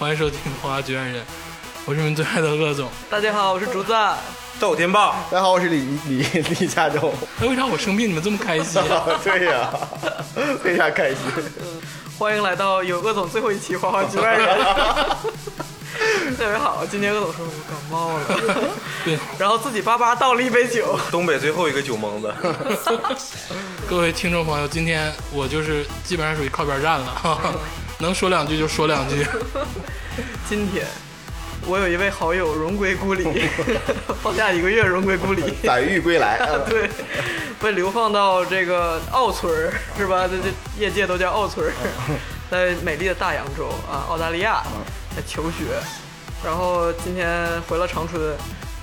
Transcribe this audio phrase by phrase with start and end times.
[0.00, 1.16] 欢迎收听《花花局外人》，
[1.84, 2.88] 我是你们最爱的鄂总。
[3.10, 3.92] 大家好，我是竹子。
[4.58, 6.22] 赵天霸，大家好，我是李李
[6.58, 7.12] 李佳洲。
[7.38, 8.80] 哎，为啥我生病你们这么开心？
[9.22, 9.70] 对呀、
[10.62, 11.18] 非常开心。
[12.18, 14.58] 欢迎来到有鄂总最后一期《花花局外人》。
[16.34, 18.70] 特别好，今天鄂总说我感冒了，
[19.04, 20.98] 对，然后自己巴巴倒了一杯酒。
[21.10, 22.32] 东北最后一个酒蒙子。
[23.86, 27.52] 各位听众朋友，今天我就是基本上属于靠边站了，哈哈
[28.00, 29.26] 能说两句就说两句。
[30.48, 30.84] 今天
[31.66, 33.24] 我有一位好友荣归故里，
[34.22, 35.42] 放假一个月荣归故里。
[35.62, 36.88] 载誉归来，对，
[37.60, 40.26] 被流放到这个奥村儿是吧？
[40.26, 41.72] 这这业界都叫奥村儿，
[42.50, 44.62] 在美丽的大洋洲啊，澳大利亚
[45.14, 45.66] 在求学，
[46.44, 48.34] 然后今天回了长春，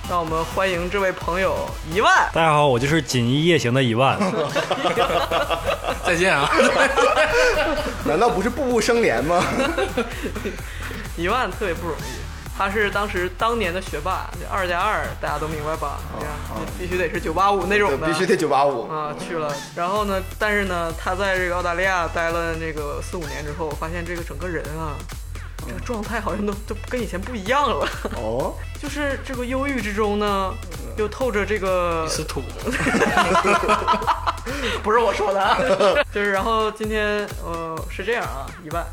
[0.08, 1.54] 让我们欢迎这位朋友
[1.92, 2.10] 一万。
[2.32, 4.18] 大家好，我就是锦衣夜行的一万。
[6.02, 6.48] 再见啊！
[8.06, 9.44] 难道不是步步生莲吗？
[11.18, 15.98] 一万特别不容易，他是当时当年的学霸，二加二大家都明白吧？
[16.18, 16.30] 对呀，
[16.78, 18.88] 必须得是九八五那种的，必须得九八五。
[18.88, 19.54] 啊，去了。
[19.76, 24.96] 然后呢，但是呢，他在这个澳大利亚待了那个四五年之后，发现这个整个人啊，
[25.68, 27.86] 这个状态好像都都跟以前不一样了。
[28.16, 30.54] 哦， 就是这个忧郁之中呢，
[30.96, 32.42] 又透着这个是土，
[34.82, 35.58] 不是我说的，啊，
[36.12, 38.84] 就是然后今天呃是这样啊，一万，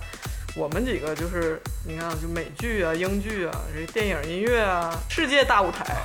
[0.55, 5.95] 我们几个就是你看就美剧啊、英剧啊、这电影、音乐啊，世界大舞台。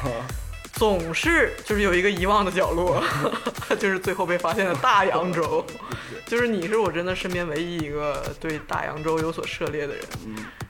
[0.81, 3.05] 总是就是有一个遗忘的角落，
[3.79, 5.63] 就是最后被发现的大洋洲，
[6.27, 10.03] 就是你是我真的身边唯一一个对大洋洲有所涉猎的人。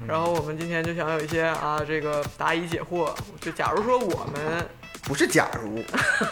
[0.09, 4.69] 然后我们今天就想有一些啊这个答疑解惑，就假如说我们
[5.06, 5.81] 不是假如，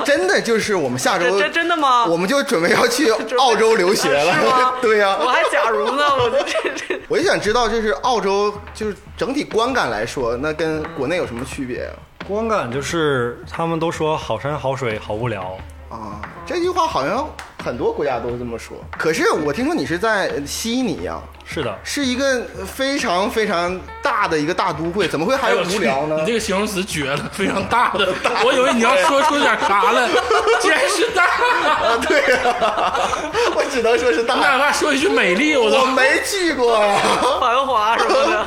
[0.05, 2.05] 真的就是我们下周这，这真的吗？
[2.07, 3.09] 我们就准备要去
[3.39, 4.35] 澳洲留学了。
[4.35, 7.01] 是吗对呀、我还假如呢，我就这这。
[7.07, 11.95] 我就想知道，就是澳洲，就是整体观感来说，那跟国内有什么区别啊？
[12.29, 15.57] 观感就是他们都说好山好水好无聊，
[15.89, 17.27] 啊，这句话好像
[17.63, 18.77] 很多国家都这么说。
[18.97, 26.27] 可是我听说你是在悉尼呀、是的，是一个非常非常大的一个大都会，怎么会还有无聊呢你？
[26.27, 28.09] 这个形容词绝了，非常大的。
[28.45, 30.09] 我以为你要说出点啥来，
[30.61, 31.25] 竟然是大。
[31.25, 32.95] 啊，对呀、
[33.55, 34.37] 我只能说是你大。
[34.37, 36.97] 哪怕说一句美丽，我我都没去过啊，
[37.41, 38.47] 繁华什么的，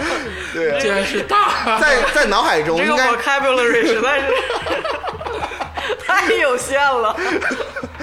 [0.53, 1.79] 对，竟然是大。
[1.79, 4.27] 在在脑海中这个应该 vocabulary 实在是
[6.07, 7.15] 太有限了。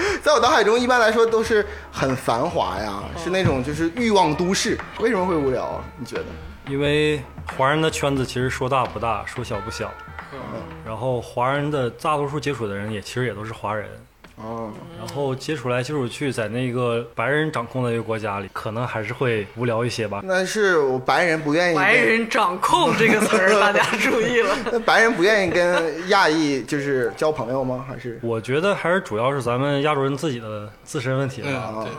[0.23, 4.77] 在我脑海中一般来说都是很繁华呀，是那种就是欲望都市。
[4.99, 5.83] 为什么会无聊啊？
[5.97, 6.25] 你觉得？
[6.67, 7.21] 因为
[7.57, 9.91] 华人的圈子其实说大不大，说小不小。
[10.31, 10.39] 嗯
[10.85, 13.87] 然后华人的大多数接触的人也其实也都是华人，
[14.41, 20.21] 哦，然后接触来接触去，在那个白人掌控的一个国家里，可能还是会无聊一些吧。
[20.23, 24.55] 那是我白人不愿意白人掌控这个词儿， 大家注意了。
[24.71, 27.85] 那白人不愿意跟亚裔就是交朋友吗？
[27.87, 31.91] 还是我觉得还是主要是咱们亚洲人自己的自身问题吧，嗯，对。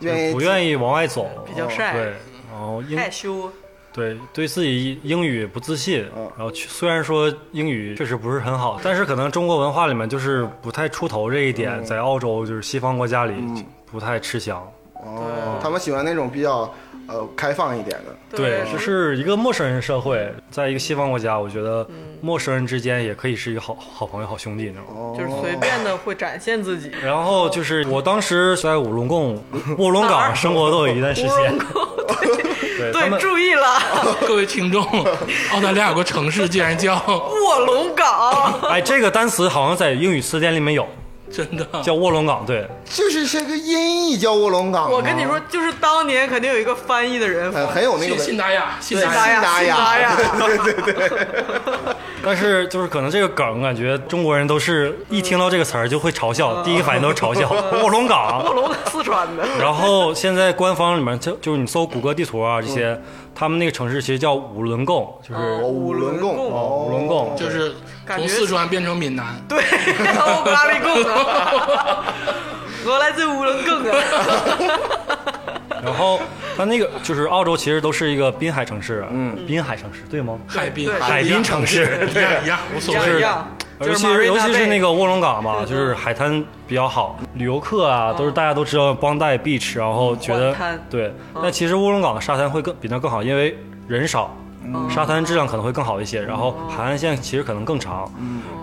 [0.00, 2.02] 愿意不愿意往外走，比较晒对，
[2.50, 3.52] 然后英害羞，
[3.92, 6.30] 对对自己英语不自信，嗯。
[6.36, 13.34] 然后虽然说英语确实不是很好，但是可能中国文化里面就是不太出头这一点，在澳洲就是西方国家里
[13.90, 14.62] 不太吃香。
[14.94, 16.72] 哦，他们喜欢那种比较
[17.06, 18.36] 呃开放一点的。
[18.36, 21.88] 对，就是一个陌生人社会，在一个西方国家，我觉得
[22.20, 24.84] 陌生人之间也可以是一个好好朋友、好兄弟那种。
[24.94, 26.92] 哦，就是随便的会展现自己。
[27.02, 29.42] 然后就是我当时在五龙贡、
[29.78, 31.58] 卧龙岗生活都有一段时间，
[32.92, 33.80] 对注意了，
[34.26, 34.82] 各位听众，
[35.52, 38.60] 澳大利亚有个城市竟然叫卧龙岗。
[38.70, 40.86] 哎，这个单词好像在英语词典里面有，
[41.30, 42.66] 真的叫卧龙岗，对。
[42.84, 44.90] 就是这个音译叫卧龙岗。
[44.90, 51.26] 我跟你说，就是当年肯定有一个翻译的人，很很有那个信信达雅，信对达达雅信达雅对对 对，
[52.24, 57.48] 但是就是可能这个梗，感觉中国人都是一听到这个词儿就会嘲笑，第一个反应都是嘲笑
[57.82, 58.54] 卧龙岗卧岗。
[58.54, 59.44] 龙四川的。
[59.58, 63.00] 然后现在官方里面就就是你搜谷歌地图啊这些，
[63.40, 67.72] 他们那个城市其实叫五轮贡，就是哦五轮贡，哦五轮贡，就是
[68.06, 69.34] 从四川变成闽南。
[69.48, 70.92] 对，我咖喱贡。
[71.10, 72.04] 啊，
[72.86, 73.96] 我来自乌伦贡啊。
[75.82, 76.20] 然后
[76.56, 80.38] 它那个就是澳洲其实都是一个滨海城市，嗯，滨海城市对吗？
[80.46, 83.00] 海滨海滨城市，一样一样，无所谓。
[83.80, 90.54] 尤其是尤其是那个个卧龙岗嘛，就是海滩比较好，旅游客啊都是大家都知道邦代 beach，然后觉得
[90.90, 91.10] 对，
[91.42, 93.56] 但其实卧龙岗的沙滩会更比那更好，因为
[93.88, 94.36] 人少。
[94.90, 98.06] 沙滩质量可能会更好一些，然后海岸线其实可能更长。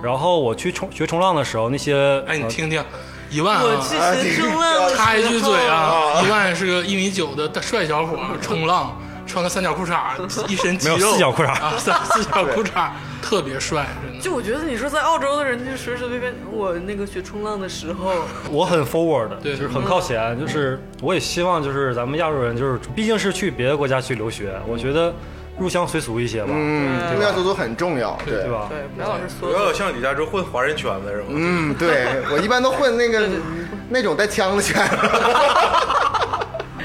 [0.04, 2.81] 然后我去冲学冲浪的时候，那些哎，你呃听听，
[3.30, 3.64] 一万啊。
[3.64, 9.98] 我去学冲浪的时候，插一句嘴啊，一万是个一米九的大帅小伙，冲浪穿个三角裤衩，
[10.48, 12.90] 一身肌肉，没有四角裤衩啊，三四角裤衩
[13.22, 14.24] 特别帅，真的。
[14.24, 18.14] 就我觉得你说在澳洲的人，就随随便便，我那个学冲浪的时候，
[18.50, 25.14] 我很 forward，对就是很靠前，就是我也希望就是咱们亚洲人，就是毕竟是去别的国家去留学，我觉得
[25.59, 28.51] 入乡随俗一些吧，嗯，入乡随俗很重要，对对？
[28.51, 28.68] 吧？
[28.69, 31.25] 对，不要老是不要说像李佳洲混华人圈子是吗？
[31.30, 33.27] 嗯，对我一般都混那个
[33.89, 34.81] 那种带枪的圈。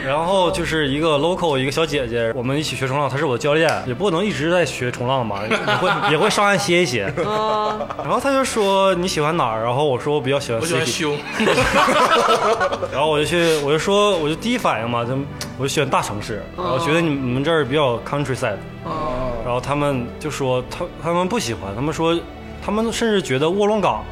[0.05, 7.05] 然后就是一个 local 一个小姐姐，我们一起学冲浪，她是我的教练，也不能一直在学冲浪吧，也会也会上岸歇一歇。
[7.25, 9.63] 啊，然后她就说你喜欢哪儿？
[9.63, 11.19] 然后我说我比较喜欢我喜欢 city，胸，
[12.93, 15.13] 然后我就去我就说我就第一反应嘛，就
[15.59, 22.19] 我就喜欢大城市，然后觉得你们你们这儿比较 countryside，啊，然后他们就说他他们不喜欢，他们说
[22.65, 24.05] 他们甚至觉得卧龙岗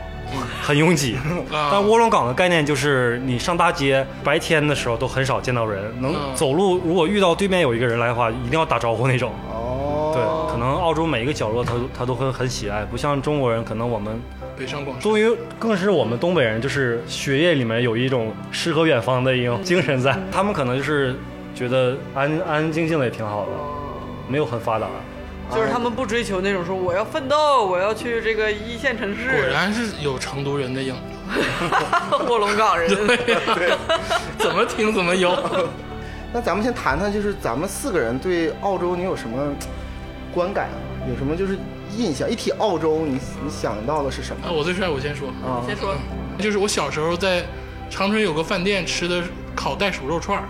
[0.62, 1.16] 很拥挤。
[1.52, 9.32] 啊但卧龙岗的概念就是你上大街，白天的时候都很少见到人，能嗯走路，如果遇到对面有一个人来的话，一定要打招呼那种。
[9.48, 14.20] 哦，对，可能澳洲每一个角落他都他都会很喜爱，不像中国人，可能我们
[14.56, 15.02] 北上广深。
[15.02, 21.14] 终于更是我们东北人，就是血液里面有一种诗和远方的一种精神在，他们可能就是
[21.54, 23.50] 觉得安安安静静的也挺好的，
[24.28, 24.86] 没有很发达。
[25.52, 32.88] 就是他们不追求那种说我要奋斗，我要去这个一线城市果，然是有成都人的影子， 卧龙岗人。
[34.38, 35.36] 怎么听怎么有。
[36.32, 39.52] 那咱们先谈谈，就是咱们四个人对澳洲你有什么
[40.32, 40.78] 观感啊？
[41.08, 41.58] 有什么就是
[41.96, 42.30] 印象？
[42.30, 45.58] 一提澳洲，你你想到的是什么啊，我最帅，我先说，啊？
[45.66, 45.94] 先说，
[46.38, 47.42] 就是我小时候在
[47.90, 49.20] 长春有个饭店吃的
[49.56, 50.44] 烤袋鼠肉串儿，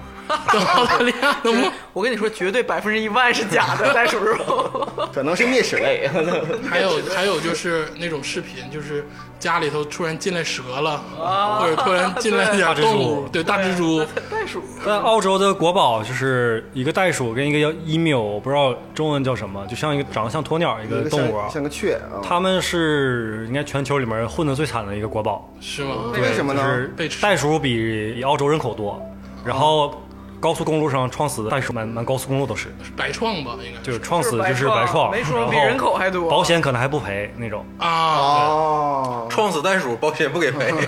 [0.52, 4.88] 跟澳大利亚的墨， 我跟你说，绝对百分之一万是假的袋鼠肉。
[5.12, 6.08] 可能是灭齿类。
[6.68, 9.06] 还有还有就是那种视频，就是
[9.38, 21.54] 家里头突然进来蛇了，啊或者突然进来点动物，对大蜘蛛，袋鼠，但澳洲的国宝就是一个袋鼠跟一个叫 emu，我不知道中文叫什么，就像一个长得像鸵鸟一个一个动物啊像。
[21.54, 22.22] 像个雀啊。
[22.22, 25.94] 他们是应该全球里面混的最惨的一个国宝，是吗？
[26.14, 29.00] 为什么呢就是被袋鼠比澳洲人口多，
[29.44, 30.02] 然后
[30.40, 36.30] 高速公路上撞死的袋鼠满满高速公路都是，白撞吧，应该就是撞死就是白白撞，没说比人口还多。
[36.30, 37.64] 保险可能还不赔那种。
[37.78, 40.70] 啊，哦，撞死袋鼠，保险不给赔。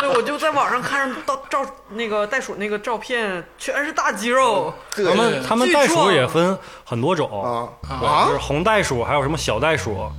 [0.00, 4.74] 对，我就在网上看着到照那个袋鼠那个照片，全是大肌肉。
[4.96, 7.42] 他们他们袋鼠也分很多种
[7.88, 8.26] 啊。
[8.26, 10.10] 就是红袋鼠，还有什么小袋鼠，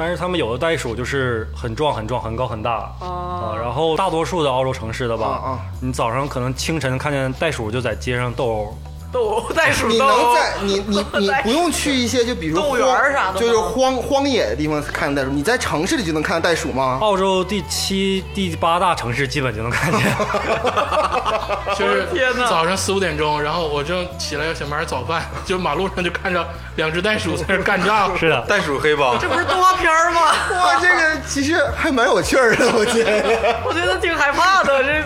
[0.00, 3.54] 但是他们有的袋鼠就是很壮很壮，很高很大啊。
[3.60, 8.78] 然后大多数的澳洲城市的吧，啊啊你早上可能清晨看见袋鼠就在街上斗殴，
[9.12, 16.98] 斗袋鼠你斗能在你 你你不用去一些就比如说动物园儿啥的吗就是荒荒野的地方看袋鼠，你在城市里就能看到袋鼠吗？
[17.00, 20.00] 澳洲第七、第八大城市基本就能看见。
[21.76, 28.14] 就是天哪早上四五点钟，然后我正起来要想买点早饭，就马路上就看着两只袋鼠在那儿干仗。
[28.18, 30.20] 是的，袋鼠黑帮，这不是动画片儿吗？
[30.52, 33.60] 哇，这个其实还蛮有趣儿的，我觉得。
[33.64, 34.82] 我觉得挺害怕的。
[34.84, 35.02] 这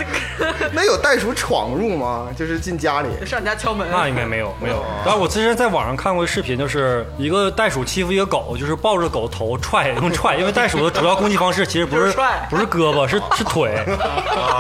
[0.73, 2.29] 那有袋鼠闯入吗？
[2.37, 3.09] 就是进家里。
[3.25, 4.85] 上你家敲门，那应该没有没有。
[5.05, 12.13] 然后我之前在网上看过一视频，就是一个袋鼠欺负一个狗，就是抱着狗头踹，用踹，因为袋鼠的主要攻击方式其实不是
[12.51, 13.73] 不是胳膊，是是腿。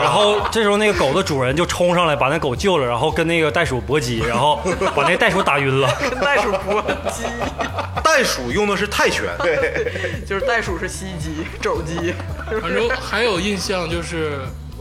[0.02, 4.60] 然后这时候那个狗的主人就冲上来把那狗救了，然后跟那个袋鼠搏击，然后
[4.94, 5.88] 把那袋鼠打晕了。
[6.00, 7.24] 跟袋鼠搏击，
[8.04, 9.90] 袋鼠用的是泰拳， 对
[10.26, 12.14] 就是袋鼠是西击、肘击。
[12.60, 14.38] 反正还有印象就是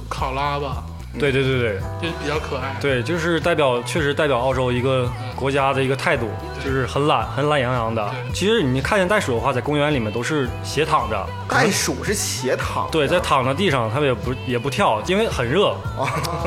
[0.09, 0.83] 考拉吧，
[1.19, 2.75] 对对对对就比较可爱。
[2.81, 6.29] 对，就是代表确实代表澳洲一个国家的一个态度，
[6.63, 8.09] 就是很懒很懒洋洋的。
[8.33, 15.75] 其实你看见袋鼠的话，在公园里面都是斜躺着，袋鼠是斜躺，对，在躺在地上，它们也不也不跳，因为很热，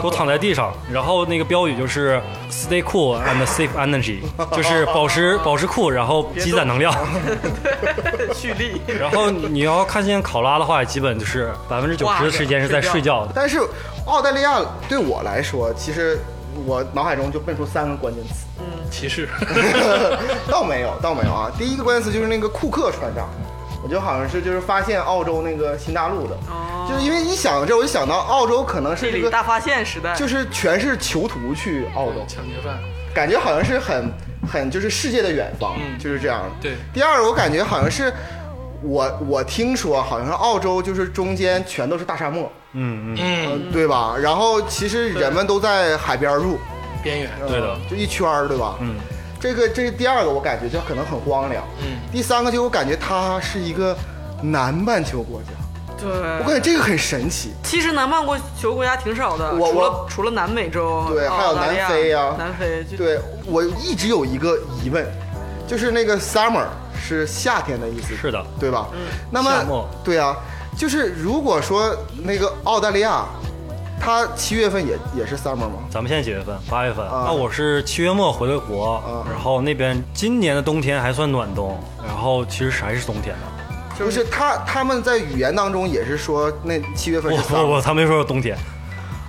[0.03, 0.73] 都躺在地上。
[0.93, 2.21] 然后那个标语就是
[2.51, 4.21] “Stay cool and save energy”，
[4.57, 6.93] 就是保持保持酷，然后积攒能量。
[8.35, 13.33] 蓄力，然后你要看见考拉的话，基本就是百分之九十的时间是在睡觉的。
[13.35, 13.61] 但是
[14.07, 16.19] 澳大利亚对我来说，其实
[16.65, 19.29] 我脑海中就蹦出三个关键词，嗯歧视，
[20.49, 21.51] 倒没有，倒没有啊。
[21.59, 23.29] 第一个关键词就是那个库克船长，
[23.83, 26.87] 我就好像是就是发现澳洲那个新大陆的，哦。
[26.89, 32.79] 就是因为一想到这，我就想到澳洲可能是这个，大发现时代，就是全是囚徒去澳洲，抢劫犯，
[33.13, 34.09] 感觉好像是很
[34.49, 35.99] 很就是世界的远方，嗯。
[35.99, 36.45] 就是这样。
[36.61, 36.77] 对。
[36.95, 38.13] 第二，我感觉好像是
[38.83, 44.15] 我我听说好像是澳洲就是中间全都是大沙漠，嗯嗯，嗯，对吧？
[44.21, 46.59] 然后其实人们都在海边住，
[47.03, 47.69] 边缘，对的。
[47.73, 48.77] 呃就一圈儿，对吧？
[48.81, 48.97] 嗯，
[49.41, 51.65] 这个这是第二个，我感觉就可能很荒凉。
[51.81, 53.97] 嗯，第三个就我感觉它是一个
[54.43, 55.49] 南半球国家，
[55.99, 57.53] 对，我感觉这个很神奇。
[57.63, 58.23] 其实南半
[58.61, 65.07] 球国家挺少的，我除了我除了南美洲，对还有南非呀南非对我一直有一个疑问，
[65.67, 66.67] 就是那个 summer
[66.99, 68.89] 是夏天的意思，是的，对吧？
[68.93, 68.99] 嗯。
[69.31, 70.37] 那么对啊，
[70.77, 73.25] 就是如果说那个澳大利亚，
[73.99, 75.79] 它七月份也也是 summer 吗？
[75.91, 76.55] 咱们现在几月份？
[76.69, 77.05] 八月份。
[77.07, 84.05] 啊那我是七月末回的国，啊然后那边今年的冬天还算暖冬，然后其实还是冬天的。
[84.05, 87.63] 不是，他他们在语言当中也是说那七月份不是 summer。
[87.63, 88.55] 不不，他没说冬天，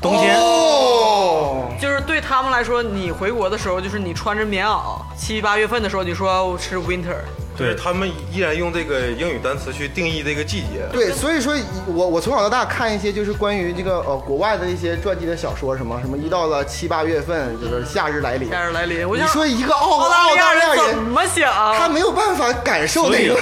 [0.01, 7.15] 冬天哦，就是对他们来说，你回国的时候，就是你穿着棉袄，七八月份的时候，你说是 winter，
[7.57, 10.87] 对他们依然用这个英语单词去定义这个季节。
[10.91, 11.55] 对，所以说
[11.87, 21.51] 我我从小到大看一些就是关于这个呃国外的一些传记的小说，什么什么一到了七八月份就是夏日来临，夏日来临，我你说一个澳澳大利亚人怎，么想？
[21.75, 23.35] 他没有办法感受那个。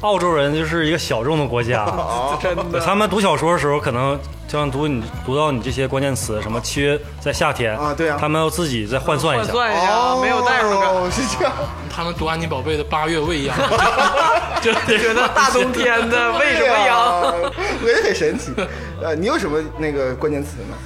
[0.00, 1.84] 澳洲人就是一个小众的国家。
[2.42, 9.52] 真的，他们读小说的时候，可能就像读你读到你这些关键词，什么七月在夏天啊对啊他们要自己再换算一下。
[9.52, 11.52] 换算一下，没有代入感，哦，是这样。
[11.88, 13.56] 他们读安妮宝贝的八月未央，
[14.60, 16.98] 就 就觉得大冬天的为什么对阳？
[16.98, 17.32] 啊
[17.80, 18.52] 我觉得很神奇。
[19.00, 20.76] 呃，你有什么那个关键词吗？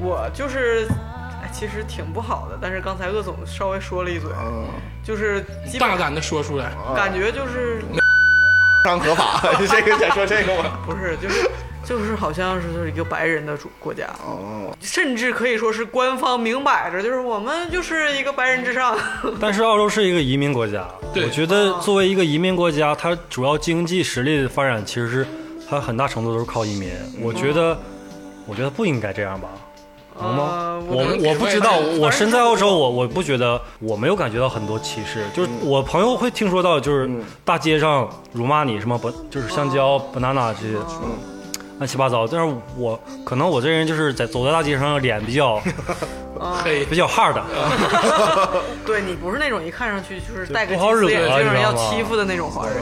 [0.00, 0.88] 我就是。
[0.90, 0.98] 哎
[1.52, 4.64] 其实挺不好的，但是刚才鄂总稍微说了一嘴，嗯，
[5.04, 5.44] 就是
[5.78, 6.72] 大胆的说出来。
[6.96, 7.82] 感觉就是
[8.82, 9.38] 非常合法。
[9.68, 10.78] 这个想说这个吗？
[10.86, 11.48] 不是就是
[11.92, 18.96] 就是好像是一个白人的主国家，哦，甚至可以说是官方明摆着就是我们就是一个白人至上。
[19.38, 25.26] 但是澳洲是一个移民国家，我觉得作为一个移民国家，它主要经济实力的发展其实是
[25.68, 26.90] 它很大程度都是靠移民。
[27.20, 27.78] 我觉得，
[28.46, 29.50] 我觉得不应该这样吧。
[30.18, 30.48] 能吗？
[30.50, 35.26] 呃我我不知道，我身在澳洲，我我不觉得，我没有感觉到很多歧视。
[35.34, 37.10] 就是我朋友会听说到，就是
[37.44, 40.78] 大街上辱骂你什么不，就是香蕉、banana 这些，
[41.82, 42.26] 乱七八糟。
[42.28, 45.60] 但是我可能我这人就是在走在大街上脸比较
[46.62, 46.84] 黑。
[46.84, 47.40] 比较 hard，
[48.86, 52.76] 对你不是那种一看上去就是戴个不好惹金丝眼镜要啊你知道吗欺负的那种华人，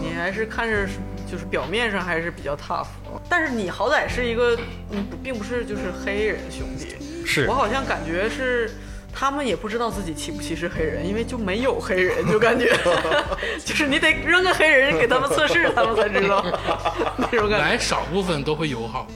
[0.00, 0.86] 你还是看着
[1.30, 2.86] 就是表面上还是比较 tough，
[3.28, 4.56] 但是你好歹是一个，
[4.90, 7.46] 嗯，并不是就是黑人兄弟，是。
[7.48, 8.70] 我好像感觉是。
[9.14, 12.76] 他们也不知道自己歧不歧视黑人，因为就没有黑人，就感觉
[13.64, 16.44] 就是你得扔个黑人给他们测试，他们才知道。
[17.18, 17.58] 那种感觉。
[17.58, 19.06] 来少部分都会友好，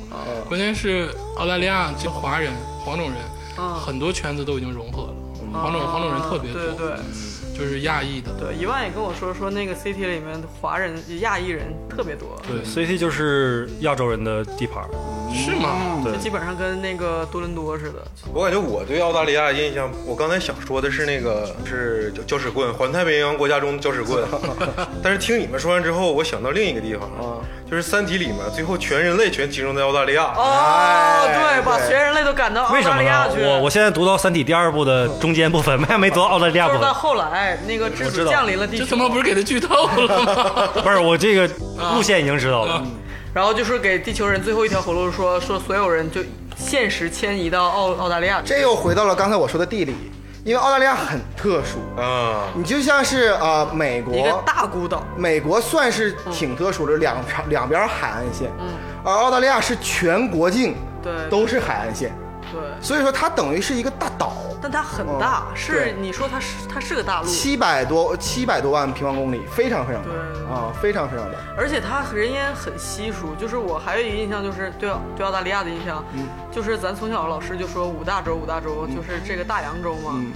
[0.49, 2.53] 关键是澳大利亚就华人、
[2.85, 3.17] 黄种人，
[3.59, 3.75] 嗯。
[3.75, 5.15] 很多圈子都已经融合了，
[5.53, 6.97] 黄种黄种人特别多，对对。
[7.57, 14.91] 就是亚裔的，对，一万也跟我说说那个 CT 里面华人、亚裔人特别多，对，CT 就是亚洲人的地盘儿。
[15.35, 16.03] 是吗？
[16.05, 18.03] 就基本上跟那个多伦多似的。
[18.33, 24.25] 我感觉我对澳大利亚的印象，我刚才想说的是那个是搅屎棍，环太平洋国家中的搅屎棍。
[25.03, 30.33] 但是听你们说完之后，我想到另一个地方，啊就是《三体》里面最后全人类全集中在澳大利亚。
[30.37, 33.03] 哦，对，把全人类都赶到澳为什么呢？
[33.03, 33.43] 大利亚去。
[33.45, 36.95] 我我现在读到《三体》第二部的中间部分，还没读到澳大利亚部分。
[36.95, 40.69] 后来那个质子我知道降临了地球，这他妈不是给他剧透了吗？
[40.83, 41.49] 不是我这个
[41.95, 42.85] 路线已经知道了。
[43.37, 46.23] 然后就是给地球人最后一条活路说， 说所有人就
[46.57, 48.41] 现实迁移到澳澳大利亚。
[48.43, 49.95] 这又回到了刚才我说的地理，
[50.43, 58.51] 因为澳大利亚很特殊，啊，你就像是呃美国一个国，大孤岛，美国算是挺特殊的，两两两边海岸线，
[59.05, 61.13] 而澳大利亚是全国境对。
[61.29, 62.11] 都是海岸线，
[62.53, 70.09] 对，所以说它等于是一个大岛，但它很大，哦是你说它是它是个大陆，七百多七百多万平方公里，非常非常大。
[70.09, 70.37] 对。
[70.47, 71.37] 啊，非常非常大。
[71.59, 73.35] 而且它人烟很稀疏。
[73.35, 76.29] 就是我还有一个印象，就是对对澳大利亚的印象，嗯。
[76.53, 80.13] 就是咱从小老师就说五大洲五大洲，就是这个大洋洲嘛。
[80.15, 80.33] 嗯。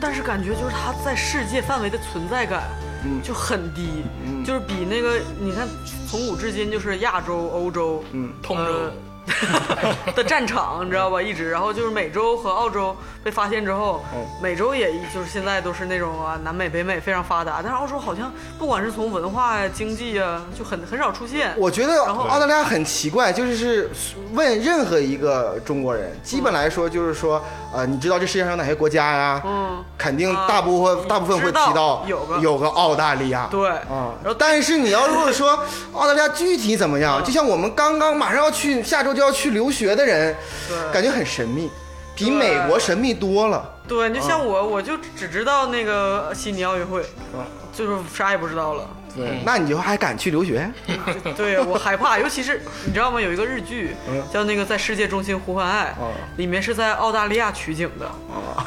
[0.00, 2.64] 但是感觉就是它在世界范围的存在感
[3.04, 3.22] 嗯。
[3.22, 4.44] 就很低，嗯。
[4.44, 5.68] 就是比那个你看
[6.08, 8.32] 从古至今就是亚洲、欧洲、嗯。
[8.42, 8.64] 通州。
[8.64, 8.92] 呃
[10.14, 11.20] 的战场，你知道吧？
[11.20, 21.52] 一直，然后就是美洲和澳洲被发现之后，嗯美洲也就是现在都是那种啊，南美、北美非常发达，但是澳洲好像不管是从文化呀、经济呀，就很很少出现。
[21.56, 27.42] 我觉得然后澳大利亚很奇怪，就是是问任何一个中国人，基本来说就是说，
[27.72, 29.42] 呃，你知道这世界上有哪些国家呀？
[29.44, 33.48] 嗯，肯定大部分、啊大部分会提到有个有个澳大利亚。
[33.50, 35.58] 对，啊，然后但是你要如果说
[35.94, 40.32] 澳大利亚具体怎么样，就像我们刚刚马上要去下周就要去留学的人，
[40.68, 40.92] 对。
[40.92, 41.68] 感觉很神秘，
[42.14, 43.68] 比美国神秘多了。
[43.88, 47.02] 对，你就像我，我就只知道那个悉尼奥运会，
[47.34, 47.44] 嗯。
[47.72, 48.88] 就是啥也不知道了。
[49.16, 50.70] 对，那你就还敢去留学？
[51.36, 53.20] 对我害怕，尤其是你知道吗？
[53.20, 54.22] 有一个日剧嗯。
[54.32, 58.08] 叫那个在世界中心呼唤爱哦，里面是在澳大利亚取景的，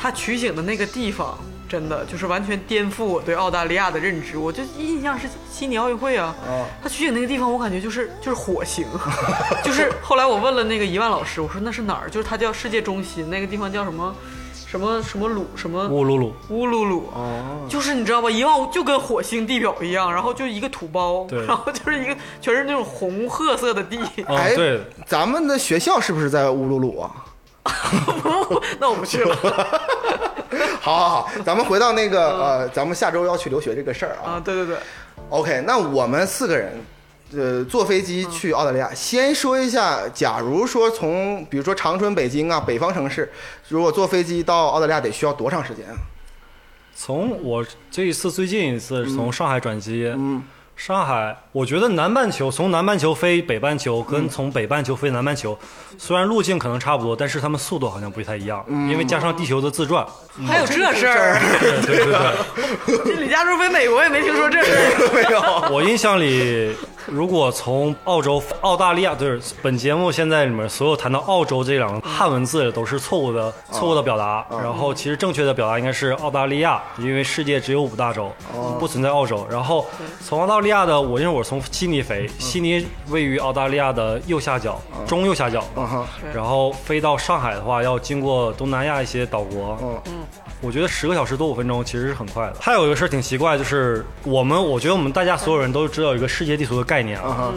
[0.01, 1.37] 它取景的那个地方
[1.71, 4.37] 真的就是完全颠覆我对澳大利亚的认知。
[4.37, 8.85] 我就印象是悉尼奥运会啊，啊他取景那个地方，我感觉就是就是火星，
[9.63, 12.09] 就是后来我问了那个一万老师，我说那是哪儿？
[12.09, 14.13] 就是它叫世界中心，那个地方叫什么？
[14.67, 15.87] 什么什么鲁什么？
[15.87, 21.45] 乌鲁鲁，乌鲁鲁，哦，就是你知道吧，一望就跟火星地表一样，然后就一个土包，对。
[21.45, 23.97] 然后就是一个全是那种红褐色的地。
[24.27, 27.11] 嗯，哎对，咱们的学校是不是在乌鲁鲁啊？
[28.79, 29.35] 那我不去了
[30.79, 34.33] 好好好，咱们回到那个呃，咱们下周要去留学这个事儿啊。
[34.33, 34.41] 啊！
[34.43, 34.77] 对对对
[35.29, 36.73] ，OK，那我们四个人，
[37.35, 38.93] 呃，坐飞机去澳大利亚。
[38.93, 43.31] 先说一下，假如说从比如说长春、北京啊，北方城市，
[43.69, 45.95] 如果坐飞机到澳大利亚得需要多长时间啊？
[46.93, 50.43] 从我这一次最近一次从上海转机，嗯，
[50.75, 55.57] 上海，我觉得南半球从南半球飞北半球跟从北半球飞南半球，
[55.95, 60.03] 虽然路径可能差不多，但是他们速度好像不太一样，因为加上地球的自转。
[60.47, 65.09] 还有这事儿，对对对对， 这李嘉诚飞美国也没听说这事儿。
[65.13, 65.75] 没有。
[65.75, 66.75] 我印象里，
[67.07, 74.45] 如果从澳洲、澳大利亚，就是本节目现在里面所有谈到澳洲这两个汉文字都是错误的、错误的表达。
[74.61, 78.31] 然后其实正确的表达应该是澳大利亚，因为世界只有五大洲，
[78.79, 79.45] 不存在澳洲。
[79.49, 79.85] 然后
[80.23, 85.61] 从澳大利亚的，我因为我从悉尼飞，悉尼位于澳大利亚的右下角，中右下角。
[85.75, 90.01] 啊，然后飞到上海的话，要经过东南亚一些岛国，嗯
[90.61, 92.55] 我觉得十个小时多五分钟其实是很快的。
[92.59, 97.51] 还有一个事儿挺奇怪，就是我们，我觉得我们大家所有人都知道一个世界地图的概念啊。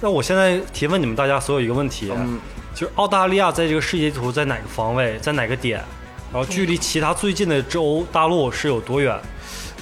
[0.00, 2.40] 那我现在提问你们大家所有一个问题，嗯
[2.74, 5.82] 就是澳大利亚在这个世界地图在哪个方位，在哪个点？
[6.32, 9.18] 然后距离其他最近的洲大陆是有多远？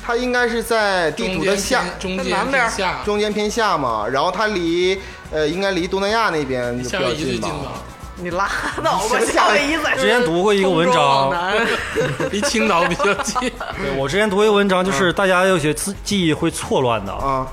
[0.05, 7.49] 它应该是在地图的下中间南边偏下，中间偏下嘛，然后它离呃应该离东南亚那边就比较近吧。
[8.17, 8.49] 吧，你拉
[8.83, 11.33] 倒吧，夏威夷在之前读过一个文章
[12.31, 13.41] 离青岛比较近。
[13.41, 17.47] 对我之前读一个文章，就是大家有些记记忆会错乱的，啊，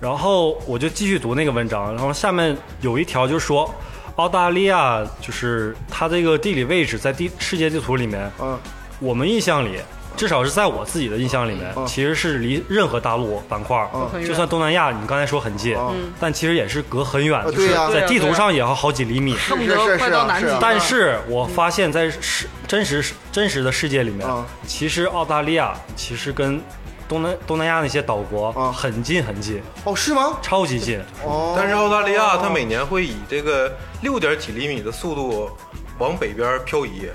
[0.00, 3.72] 然后我就继续读那个文章，然后下面有一条就是说，
[4.16, 8.58] 澳大利亚就是它这个地理位置在地世界地图里面，嗯。
[8.98, 9.78] 我们印象里，
[10.16, 11.86] 至少是在我自己的印象里面，嗯。
[11.86, 14.24] 其实是离任何大陆板块，嗯。
[14.24, 19.36] 就算东南亚，你刚才说很近，嗯但其实也是隔很远，就是在地图上也要好几厘米。
[19.36, 26.60] 恨不得是是快到南极但是我发现，在世真实真实的世界里面嗯，其实澳大利亚其实跟
[27.08, 28.72] 东南东南亚那些岛国嗯。
[28.72, 30.38] 很近很近，哦是吗？
[30.42, 30.98] 超级近。
[31.24, 35.50] 哦，但是澳大利亚它每年会以这个六点几厘米的速度
[35.98, 37.08] 往北边漂移。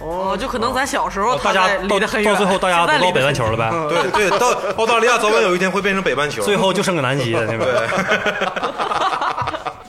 [0.00, 6.42] 哦，就可能咱小时候哦大家离到得很远，到最后，大家都到北半球了呗，对对，到 澳大利亚早晚有一天会变成北半球。
[6.42, 7.68] 最后就剩个南极的那边。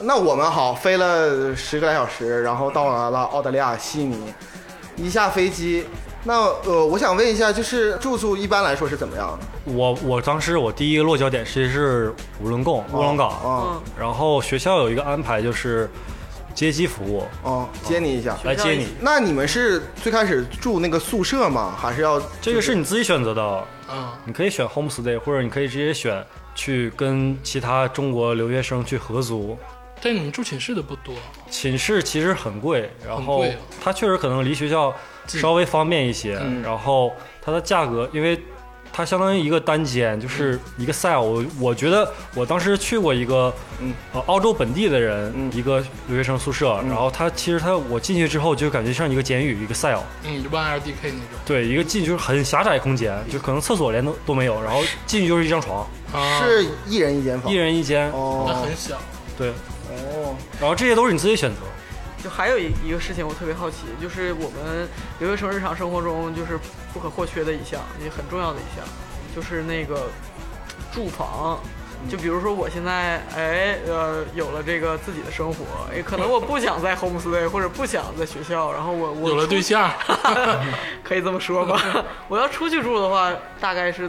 [0.00, 4.32] 那我们好飞了十个来小时，然后到达了澳大利亚悉尼，
[4.96, 5.86] 一下飞机。
[6.24, 9.72] 那呃，我想问一下，就是住宿一般来说是怎么样的？
[9.72, 15.88] 我我当时我第一个落脚点其实是五伦贡乌龙港，啊嗯，然后学校有一个安排就是
[16.58, 17.24] 接机服务。
[17.44, 18.36] 哦，接你一下。
[18.42, 21.72] 来接你，那你们是最开始住那个宿舍吗？
[21.78, 23.44] 还是要这个是你自己选择的，
[23.86, 29.56] 啊，你可以选 homestay，或者你可以直接选去跟其他中国留学生去合租。
[30.02, 31.14] 但你们住寝室的不多，
[31.48, 33.44] 寝室其实很贵，然后
[33.80, 34.92] 它确实可能离学校
[35.28, 36.60] 稍微方便一些，嗯。
[36.60, 38.36] 然后它的价格，因为
[38.92, 41.20] 它相当于一个单间，就是一个 cell。
[41.20, 43.92] 我我觉得我当时去过一个，嗯。
[44.12, 45.50] 呃，澳洲本地的人、嗯。
[45.54, 51.20] 一个留学生宿舍，然后他其实他我进去之后就感觉像一个监狱，一个 cell，嗯，one LDK 那种。
[51.46, 57.52] 对，一个进去就是很狭窄空间，就可能厕所连都都没有，然后进去就是一张床，啊，是一人一间房？
[57.52, 58.44] 一人一间，哦。
[58.48, 58.98] 那哦很小，
[59.36, 59.50] 对，
[59.90, 61.56] 哦，然后这些都是你自己选择。
[62.22, 64.88] 就还有一一个事情我特别好奇，就是我们
[65.20, 66.58] 留学生日常生活中就是
[66.92, 68.84] 不可或缺的一项，也很重要的一项，
[69.34, 70.08] 就是那个
[70.92, 71.58] 住房。
[72.08, 79.90] 就比如说我现在哎呃有了这个自己的生活，也可能我不想在 homestay 或者不想在学校，然后我我有了对象，
[81.02, 82.04] 可以这么说吧。
[82.28, 84.08] 我要出去住的话，大概是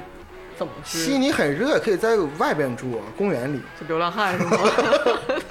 [0.60, 0.98] 怎么去？
[0.98, 3.62] 悉尼很热，可以在外边住啊，公园里。
[3.80, 4.58] 就流浪汉是吗？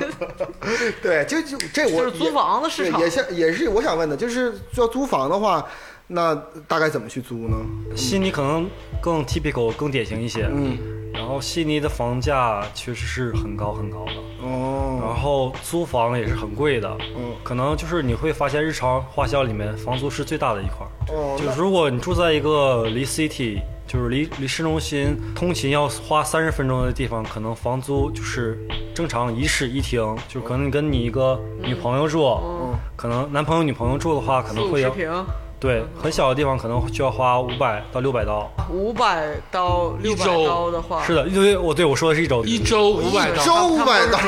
[1.02, 5.64] 对，就就这我就是租房子市场也也像也是我想问的，就是要租房的话，
[6.06, 6.34] 那
[6.66, 7.56] 大概怎么去租呢？
[7.96, 8.68] 悉尼可能
[9.00, 10.76] 更 typical 更典型一些，嗯，
[11.14, 20.86] 然后悉尼的房价确实是很高很高的哦，然哦，后租房也是很贵的，嗯，可能就是你会发现日常花销里面房租是最大的一块。
[21.08, 28.58] 哦，就是如果你住在一个离 city，就是离离市中心通勤要花三十分钟的地方，可能房租就是
[28.94, 35.26] 正常一室一厅，就可能你跟你一个女朋友住，嗯，可能男朋友女朋友住的话，可能会要五十平，
[35.60, 38.48] 对，很小的地方可能需要花五百到六百刀。
[38.70, 44.18] 五百到六百周刀的话，是的，因为，我对我说的是一周，一周五百刀，周五百刀。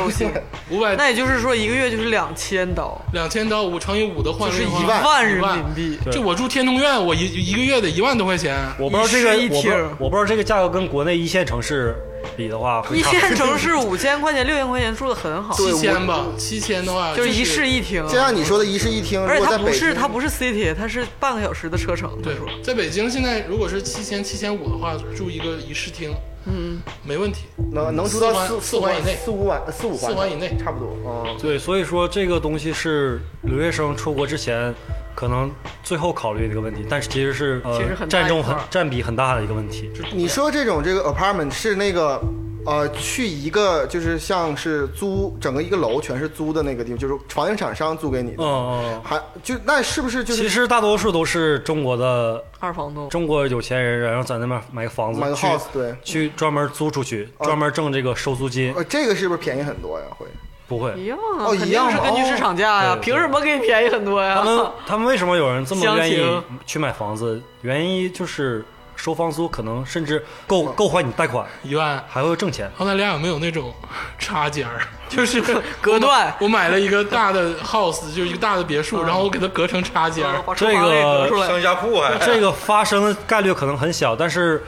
[0.71, 5.25] 五百那也就是说一个月就是两千刀，两千刀五乘以五的换就是一万。
[5.25, 5.99] 人民币。
[6.05, 6.13] 对。
[6.13, 8.59] 就我住天通苑，我一一个月得一万多块钱。
[8.79, 11.95] 我不知道这个，我不知道这个价格跟国内一线城市
[12.37, 13.03] 比的话一。
[13.03, 18.07] 线城市五千块钱、六千块钱住的很好，七千吧，七千的话就是一室一厅。
[18.07, 22.11] 就像你说的一室一厅，而且它不如果在北京，是它不是 city，它是半个小时的车程。
[22.23, 26.15] 对在北京现在如果是七千七千五的话，住一个一室厅，
[26.47, 27.47] 嗯，没问题。
[27.73, 30.97] 能能住到四四四环以内四五万四五环四环以内差不多。
[31.05, 34.73] 嗯，对，所以说这个东西是留学生出国之前
[35.21, 35.53] 可能
[35.83, 37.79] 最后考虑的一个问题，但是其实是呃
[38.09, 39.91] 占重很占比很大的一个问题。
[40.15, 42.19] 你说这种这个 apartment 是那个
[42.65, 55.95] 呃，去一个就是像是租整个一个楼全是租的那个地方，就是房地产商租给你的，嗯嗯还就那是不是就是，其实大多数都是中国的二房东，中国有钱人，然后在那边买个房子，买个去 house 对？
[56.03, 60.07] 去专门租出去，专门挣这个收租金，呃，这个是不是便宜很多呀？
[60.19, 60.27] 会
[60.71, 60.95] 不会。
[60.97, 64.37] 一样啊，哦肯一样是根据市场价呀，对对凭什么给你便宜很多呀？
[64.37, 66.25] 他们他们为什么有人这么 愿意
[66.65, 67.43] 去买房子？
[67.63, 72.03] 原因就是收房租可能甚至够够还你贷款，一万。
[72.09, 72.71] 还会挣钱。
[72.79, 73.75] 澳大利亚有没有那种
[74.19, 74.81] 插间儿？
[75.11, 75.43] 就是
[75.83, 80.41] 隔断我买了一个大的 house，就是一个大的别墅，然后我给它隔成插间儿。
[80.47, 81.49] 把厨房给隔出来。
[81.49, 84.63] 上下铺还这个发生的概率可能很小，但是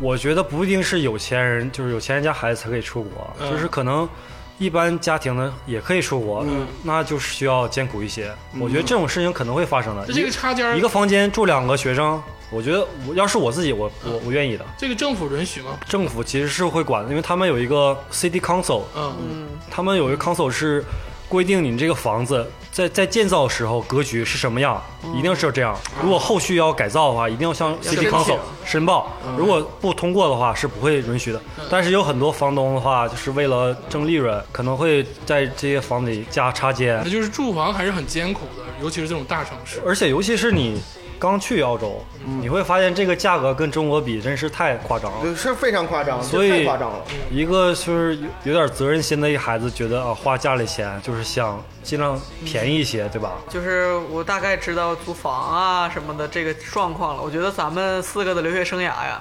[0.00, 4.08] 我觉得不一定是有钱人，就是有钱人家孩子才可以出国，嗯就是可能
[4.58, 8.32] 一般家庭呢也可以出国，嗯那就是需要艰苦一些。
[8.58, 10.04] 我觉得这种事情可能会发生的。
[10.06, 14.64] 这这个插间儿一个房间住两个学生，我觉得我要是我自己，我我我愿意的。
[14.76, 15.78] 这个政府允许吗？
[15.88, 20.84] 政府其实是会管的，因为他们有一个 city council，嗯，他们有一个 council 是
[21.28, 24.82] 规定你这个房子在在建造的时候格局是什么样，
[25.14, 25.76] 一定是要这样。
[26.02, 29.12] 如果后续要改造的话，一定要向 city 申请 council 申报。
[29.36, 31.40] 如果不通过的话，是不会允许的。
[31.68, 39.82] 但是有很多房东的话，就是为了挣利润，可能会在这些房子里加插间那，就是住房还是很艰苦的，尤其是这种大城市。
[39.84, 40.80] 而且尤其是你
[41.18, 42.00] 刚去澳洲，
[42.40, 45.34] 你会发现这个价格跟中国比真是太夸张了。
[45.34, 47.04] 是非常夸张，所以太夸张了。
[47.30, 53.32] 一个就是有有点责任心的一孩子，觉得啊，花家里钱就是想尽量便宜一些，对吧？
[53.48, 57.22] 就是我大概知道租房啊什么的这个状况了。
[57.22, 59.20] 我觉得咱们四个的留学生涯呀，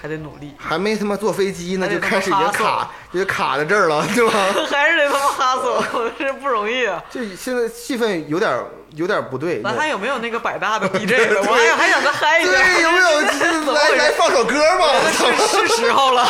[0.00, 4.32] 还得努力，还没他妈坐飞机呢，就开始已经卡，就卡在这儿了，对吧？
[4.70, 5.84] 还是得他妈哈索，
[6.18, 7.02] 这不容易啊。
[7.10, 8.56] 这现在气氛有点
[8.94, 9.60] 有点不对。
[9.62, 11.40] 咱还有没有那个百大的 DJ 了？
[11.48, 12.50] 我还还想再嗨一下。
[12.52, 13.20] 对，有没有
[13.72, 14.86] 来来放首歌吧？
[15.10, 16.26] 是是时候了。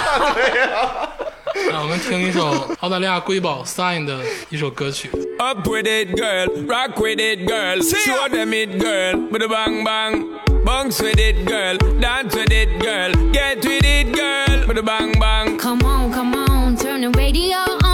[1.71, 5.09] 那我们听一首澳大利亚瑰宝 Sign 的一首歌曲。
[5.39, 6.47] Up with it, girl.
[6.67, 7.81] Rock with it, girl.
[7.81, 9.29] Show them it, girl.
[9.31, 10.25] With a bang bang.
[10.65, 11.77] Bounce with it, girl.
[11.99, 13.11] Dance with it, girl.
[13.31, 14.67] Get with it, girl.
[14.67, 15.57] With a bang bang.
[15.57, 17.86] Come on, come on, turn the radio on.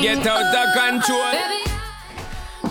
[0.00, 1.36] Get out of control.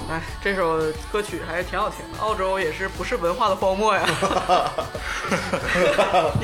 [0.10, 0.80] 哎，这首
[1.12, 2.18] 歌曲还是挺好听的。
[2.20, 4.02] 澳洲也是不是文化的荒漠呀？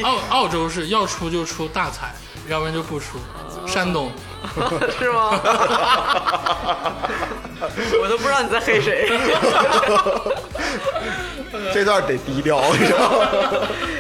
[0.04, 2.14] 澳澳洲是要出就出大彩，
[2.48, 3.18] 要不然就不出。
[3.66, 4.12] 山东，
[5.00, 5.40] 是吗？
[8.00, 9.10] 我都不知道你在黑谁。
[11.74, 13.26] 这段得低调，你知道吗？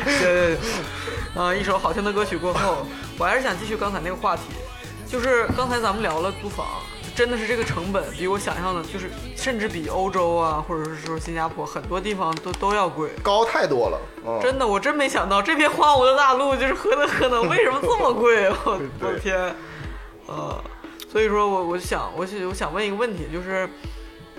[0.06, 0.58] 对对对，
[1.42, 2.86] 啊、一首好听的歌曲过后，
[3.18, 4.44] 我还是想继续刚才那个话题，
[5.08, 6.66] 就是刚才咱们聊了租房，
[7.16, 13.10] 真的是这个成本比我想象的，就是甚至比欧洲啊，或者是说新加坡很多地方都都要贵。
[13.24, 18.50] 高太多了，嗯，真的，我真没想到这片荒芜的大陆就是何德何能，为什么这么贵？
[18.50, 19.56] 我 我的天，
[20.28, 20.62] 呃，
[21.10, 23.70] 所以说我我想我想我想问一个问题，就是，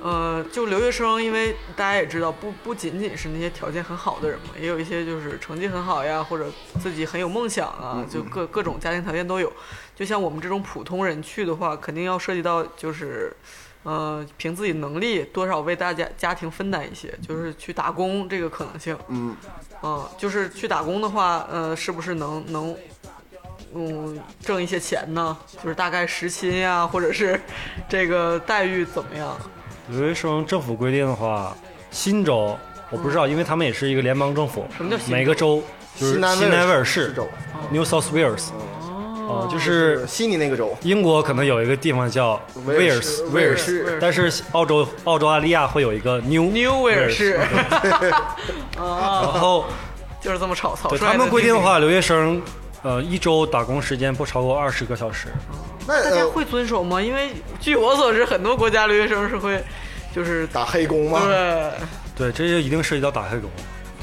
[0.03, 6.47] 呃，就留学生，因为大家也知道，不不仅仅是那些条件很好的人嘛，也有一些就是成绩很好呀，或者
[6.81, 9.51] 自己很有梦想啊，就各各种家庭条件都有。
[9.97, 13.35] 就像我们这种普通人去的话，肯定要涉及到就是。
[13.83, 18.99] 呃，凭自己能力多少为大家家庭分担一些，就是去打工这个可能性。
[19.07, 19.37] 嗯，
[19.81, 22.77] 嗯，就是去打工的话，呃，是不是能能，
[23.75, 25.39] 嗯，挣一些钱呢？
[25.63, 27.41] 就是大概时薪呀，或者是
[27.89, 29.39] 这个待遇怎么样？
[29.91, 31.57] 留学生政府规定的话，
[31.93, 32.59] 新州
[32.91, 35.63] 我不知道，因为他们也是一个联邦政府，什么叫新州每个州
[35.95, 37.29] 就是新南威尔士士州
[37.71, 38.49] ，（New South Wales），
[39.29, 47.41] 哦，就是悉尼那个州，英国可能有一个地方叫威尔斯，威尔士，但是澳洲澳洲澳大利亚会有一个 New 纽威尔士，
[48.77, 49.65] 然后
[50.21, 52.41] 就是这么草草对率他们规定的，话，留学生
[52.83, 55.27] 呃一周打工时间不超过二十个小时。
[55.89, 57.03] 那呃大家会遵守吗？
[57.03, 59.63] 因为据我所知，很多国家留学生是会，
[60.15, 61.23] 就是打黑工吗？
[61.25, 61.73] 对，
[62.17, 63.51] 对，这就一定涉及到打黑工。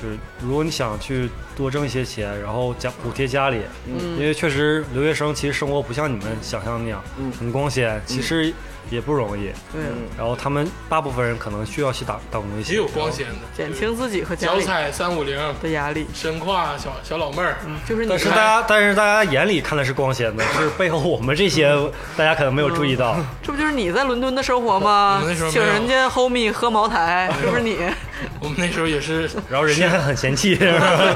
[0.03, 4.19] 就是如果你想去多挣一些钱，然后家补贴家里，嗯。
[4.19, 7.31] 因为确实留学生其实生活不像你们想象那样，嗯。
[7.39, 8.53] 很光鲜，其实
[8.89, 9.43] 也不容易。
[9.71, 9.81] 对，
[10.17, 16.05] 然后他们大部分人可能需要去打打工一些，也有光鲜的，减轻自己和家里脚踩三五零，的压力。
[16.13, 17.55] 身挎小小老妹儿，
[17.87, 21.73] 就是你但是大家，但是大家眼里看的是光鲜的，是背后我们这些
[22.17, 23.15] 大家可能没有注意到。
[23.41, 25.23] 这不就是你在伦敦的生活吗？
[25.49, 27.77] 请人家 homie 喝茅台，是不是你？
[28.39, 31.15] 我们那时候也是 然后人家还很嫌弃，是吧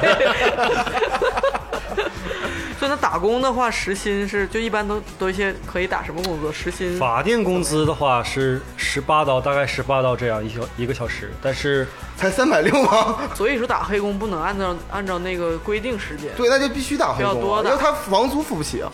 [2.78, 6.52] 所以那打工的话，时薪是就一般都都一些可以打什么工作？
[6.52, 13.18] 时薪法定工资的话是十八刀，大概十八刀这样一小一个小时，但是才三百六吗？
[13.34, 18.92] 所以说打黑工不能按照按照那个规定时间，对，那就必须打黑工啊，比较多的因为他房租付不起啊。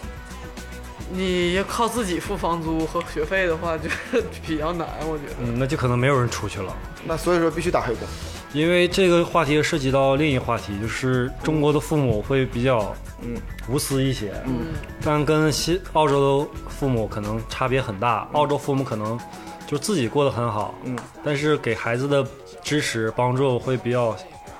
[1.16, 5.34] 你要靠自己付房租和学费的话，就是比较难，我觉得。
[5.40, 6.76] 嗯，那就可能没有人出去了。
[7.04, 8.06] 那所以说必须打黑工。
[8.52, 13.36] 因为这个话题涉及到另一个话题，就是中国的父母会比较嗯
[13.68, 14.72] 无私一些，嗯，
[15.02, 18.28] 但跟西澳洲的父母可能差别很大。
[18.32, 19.18] 澳洲父母可能
[19.66, 22.26] 就自己过得很好，嗯，但是给孩子的
[22.62, 24.16] 支持帮助会比较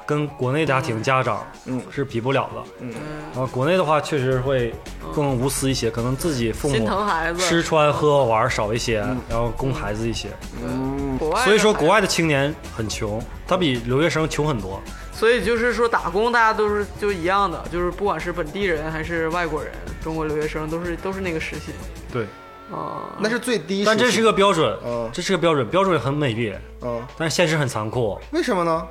[0.06, 1.80] 跟国内家庭家长嗯。
[1.90, 2.92] 是比不了的，嗯。
[3.32, 4.74] 然后国内的话确实会
[5.14, 10.28] 更无私一些，可能自己父心母疼孩子，吃穿喝玩少一些，然后供孩子一些，
[10.62, 14.80] 嗯，国外的所以说国外的青年很穷，他比留学生穷很多。
[15.12, 21.72] 所以就是说打工大家都是就一样的，就是不管是本地人还是外国人，中国留学生都是都是那个时薪。
[22.12, 22.24] 对，
[22.72, 23.14] 啊。
[23.20, 23.84] 那是最低时薪。
[23.86, 28.18] 但这是个标准，嗯这是个标准，标准很美丽，嗯，但是现实很残酷。
[28.32, 28.84] 为什么呢？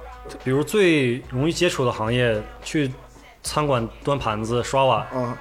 [0.43, 2.91] 比如最容易接触的行业，去
[3.43, 5.35] 餐馆端盘子、刷碗，嗯。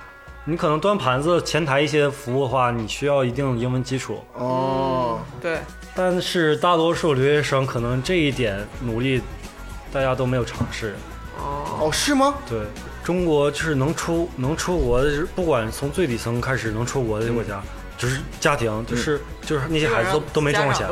[0.44, 5.60] 你可能端盘子前台一些服务的话，你需要一定的英文基础，哦，对，
[5.94, 9.22] 但是大多数留学生可能这一点努力，
[9.92, 10.96] 大家都没有尝试。
[11.38, 12.34] 哦是吗？
[12.48, 12.58] 对。
[13.04, 17.62] 中国就是能出能出国的，不管从最底层开始能出国的国家，
[18.02, 20.88] 就是家庭，就是就是那些孩子都都没赚过钱，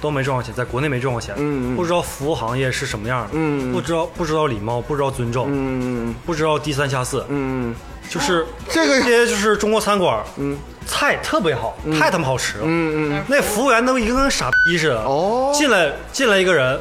[0.00, 1.34] 都没赚过钱，在国内没赚过钱，
[1.74, 7.74] 不知道服务行业是什么样的，嗯不知道不知道礼貌，不知道尊重，嗯不知道低三下四，嗯
[8.08, 10.56] 就是这个些就是中国餐馆，嗯。
[10.84, 13.24] 菜特别好，太他妈好吃了，嗯嗯。
[13.28, 15.52] 那服务员都一个跟傻逼似的，哦。
[15.54, 16.78] 进来进来一个人，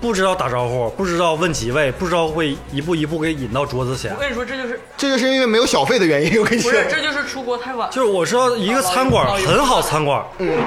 [0.00, 4.20] 不知道打招呼，不知道问几位，不知道会一步一步给引到桌子前我。
[4.20, 6.40] 跟你说，这就是这就是因为没有小费的原因。
[6.40, 7.90] 我跟你说，不是这就是出国太晚。
[7.90, 10.24] 就是我知道一个餐馆很好，餐馆，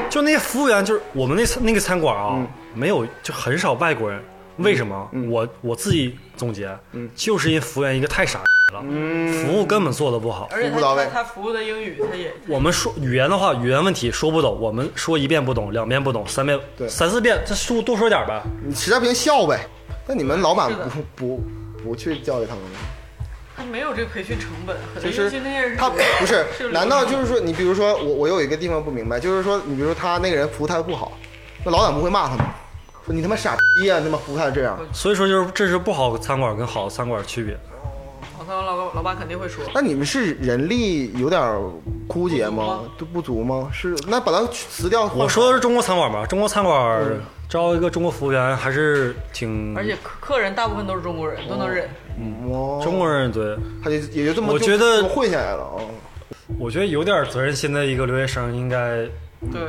[0.10, 4.22] 就那些服务员，就是我们那餐那个餐馆啊，没有就很少外国人。
[4.58, 5.10] 为什么？
[5.30, 6.70] 我我自己总结，
[7.16, 8.42] 就是因为服务员一个太傻
[8.72, 8.82] 了，
[9.44, 10.50] 服务根本做的不好。
[10.52, 18.42] 而且服务到位他他他服务的英语，他也我们说语言的话，语言问题说不懂，我们说一遍不懂，两遍不懂，三遍对三四遍，这说多说点呗。
[18.66, 19.68] 你实在不行笑呗。
[20.08, 21.44] 那你们老板是的不不
[21.84, 22.80] 不去教育他们吗？
[23.56, 31.12] 他没有这个培训成本，可能就是尤其那些人他不是是，难道就是说，你比如说我我有一个地方不明白，就是说你比如说他那个人服务态度不好，
[31.64, 32.46] 那老板不会骂他吗？
[33.06, 34.78] 说你他妈傻逼啊、你他妈服务态度这样。
[34.94, 37.58] 所以说就是这是不好的餐馆跟好的餐馆区别。
[38.56, 41.42] 老老板肯定会说，那你们是人力有点
[42.08, 42.94] 枯竭吗不足吗？
[42.98, 43.70] 都不足吗？
[43.72, 45.06] 是，那把它辞掉。
[45.16, 47.04] 我说的是中国餐馆吧，中国餐馆
[47.48, 51.88] 招一个中国服务员还是挺，而且客客人大部分都是中国人，都能忍。
[52.50, 55.80] 哦中国人对，他就也就这么，我觉得混下来了啊。
[56.60, 59.06] 我觉得有点责任心的一个留学生应该，
[59.52, 59.62] 对，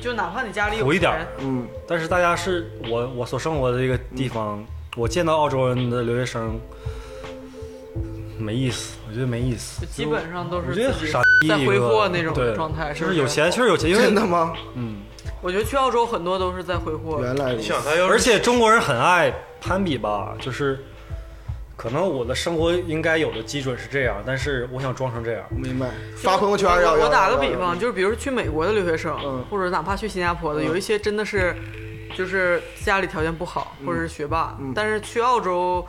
[0.00, 4.62] 就哪怕你家里有一点儿嗯，但是大家是我我所生活的这个地方，
[4.96, 6.58] 我见到澳洲人的留学生
[8.38, 9.80] 没意思，我觉得没意思。
[9.80, 14.54] 就，基本上都是自己觉得傻逼在挥霍那种状态，就是是有钱确实有钱，因为真的吗？
[14.74, 14.98] 嗯，
[15.40, 17.20] 我觉得去澳洲很多都是在挥霍。
[17.22, 17.56] 原来如此。
[17.56, 20.78] 你想他要而且中国人很爱攀比吧，就是
[21.76, 25.42] 可能我的生活应该有的基准是这样，但是我想装成这样。
[25.50, 25.88] 明白。
[26.16, 29.44] 发朋友圈要要我我打个比方，就是比如去美国的留学生，嗯。
[29.50, 31.54] 或者哪怕去新加坡的，有一些真的是，
[32.16, 34.72] 就是家里条件不好，或者是学霸，嗯。
[34.74, 35.86] 但是去澳洲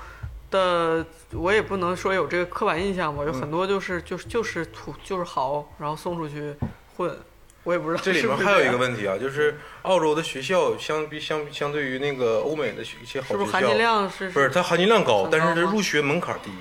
[0.50, 6.56] 的，我也不能说有这个刻板印象吧，有很多就是就是就是土就是豪，然后送出去
[6.96, 7.18] 混，
[7.64, 16.52] 我也不知道这里是不是面还有一个问题啊，就是澳洲的学校相比相相对于那个欧美的一些好学校，是不是含金量是不是它含金量高很，但是它入学门槛低。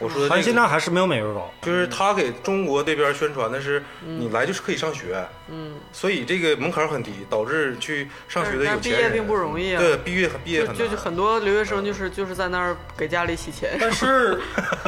[0.00, 1.50] 我说的这个含金量还是没有美国高。
[1.62, 9.00] 就是他给中国这边宣传的是，你来就是可以上学，嗯，所以这个门槛很低，导致去上学的但有钱人。
[9.00, 9.78] 毕业并不容易啊。
[9.80, 10.96] 对，毕业毕业很就就就。
[10.96, 14.40] 很多留学生就是就是在那儿给家里洗钱，但是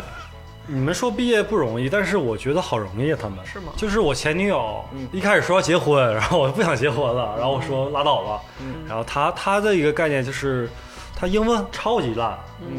[0.66, 3.38] 你们说毕业不容易，但是我觉得好容易啊，他们。
[3.46, 3.72] 是吗？
[3.76, 8.40] 就是我前女友一开始说要结婚，然后我不想结婚了，然后我说拉倒吧，
[8.88, 10.68] 然后她她的一个概念就是，
[11.16, 12.28] 她英文超级烂，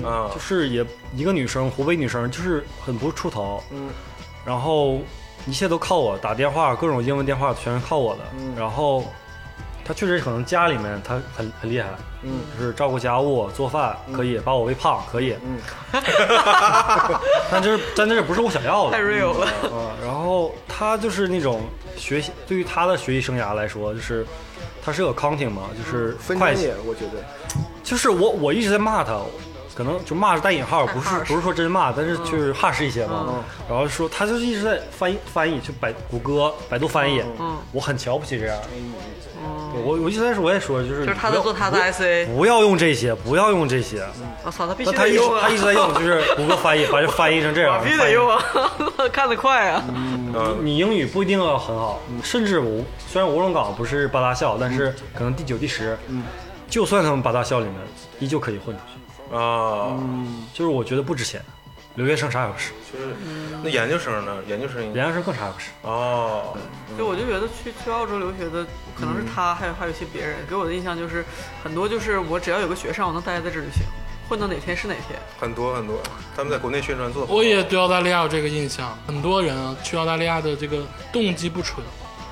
[0.05, 0.29] 啊。
[0.31, 3.89] 就，是也一个女生，湖北女生，就是很不出头，嗯，
[4.45, 4.99] 然后
[5.47, 8.53] 一切都靠我，打电话各种英文电话全是靠我的，嗯。
[8.55, 9.03] 然后
[9.83, 11.89] 她确实可能家里面她很很厉害，
[12.21, 15.59] 嗯，就是照顾家务、做饭可以，把我喂胖可以，嗯，
[17.49, 18.91] 但这是但这不是我想要的。
[18.91, 19.47] 太的，real 了。
[19.63, 21.61] 嗯，然后她就是那种
[21.95, 24.25] 学习，对于她的学习生涯来说，就是
[24.87, 26.23] 她是个 accounting 嘛，就是会计。
[26.23, 27.21] 分专业，，我觉得。
[27.83, 29.19] 就是我我一直在骂他，
[29.75, 33.25] 可能就骂是带引号，不是不是说真骂，但是就是哈实一些嘛。
[33.27, 33.43] 嗯。
[33.69, 37.57] 然后说他就是一直在翻译翻译，就百谷歌、百度翻译，嗯。
[37.73, 38.57] 我很瞧不起这样。
[39.85, 44.01] 我我一直在说，我也说，就是就是他不要在做他的 SA，不要用这些，不要用这些。
[44.43, 45.57] 我操，他必那他一他一！
[45.57, 47.83] 直在用，就是谷歌翻译， 把这翻译成这样。
[47.83, 48.41] 必须得用啊，
[49.11, 49.83] 看得快啊！
[49.93, 50.06] 嗯
[50.61, 55.97] 你英语不一定要很好，甚至我虽然吴龙岗不是八大校，但是可能第九、第十，
[56.69, 57.75] 就算他们八大校里面，
[58.19, 59.35] 依旧可以混出去。
[59.35, 59.97] 啊，
[60.53, 61.41] 就是我觉得不值钱，
[61.95, 63.13] 留学生啥也不是，就是
[63.61, 64.37] 那研究生呢？
[64.47, 65.69] 研究生研究生更啥也不是。
[65.81, 66.57] 哦，
[66.97, 68.65] 就我就觉得去去澳洲留学的，
[68.97, 71.25] 可能是他，还有还有一些别人，给我的印象就是
[71.61, 73.83] 很多就是我只要有个学上，我能待在这就行，
[74.27, 75.19] 混到哪天是哪天。
[75.39, 75.97] 很多很多，
[76.35, 81.85] 他们在国内宣传做得好我也对澳大利亚有这个印象，很多人啊去澳大利亚的这个动机不纯，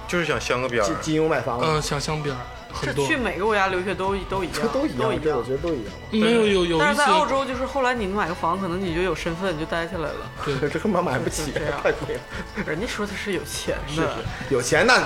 [0.08, 0.96] 就是想镶个边儿金。
[1.02, 2.40] 金融买房子嗯，想镶边儿
[2.82, 5.44] 这很多去，每个国家留学都都一样，都一样，这我。
[5.44, 5.94] 觉得都一样。
[6.12, 10.70] 没有有有但是在澳洲，就是后来你买个房，可能你就有身份，你就待下来了。
[10.74, 12.22] 这根本买不起，是这样太贵了。
[12.66, 14.18] 人家说他是有钱的，
[14.50, 15.02] 有钱那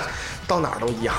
[0.48, 1.14] 到哪儿都一样。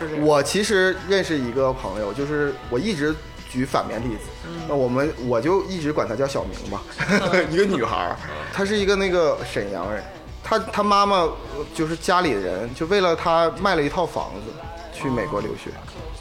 [0.00, 0.26] 就这样。
[0.26, 3.14] 我其实认识一个朋友，就是我一直
[3.56, 6.82] 举反面例子，那我们我就一直管她叫小明吧，
[7.50, 8.16] 一个女孩儿，
[8.52, 10.04] 她是一个那个沈阳人，
[10.44, 11.26] 她她妈妈
[11.74, 14.52] 就是家里人就为了她卖了一套房子
[14.92, 15.70] 去美国留学，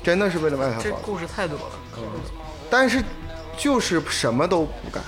[0.02, 1.76] 真的是为了卖一套房子，这故事太多了。
[2.70, 3.04] 但是
[3.58, 5.04] 就是什么都不干。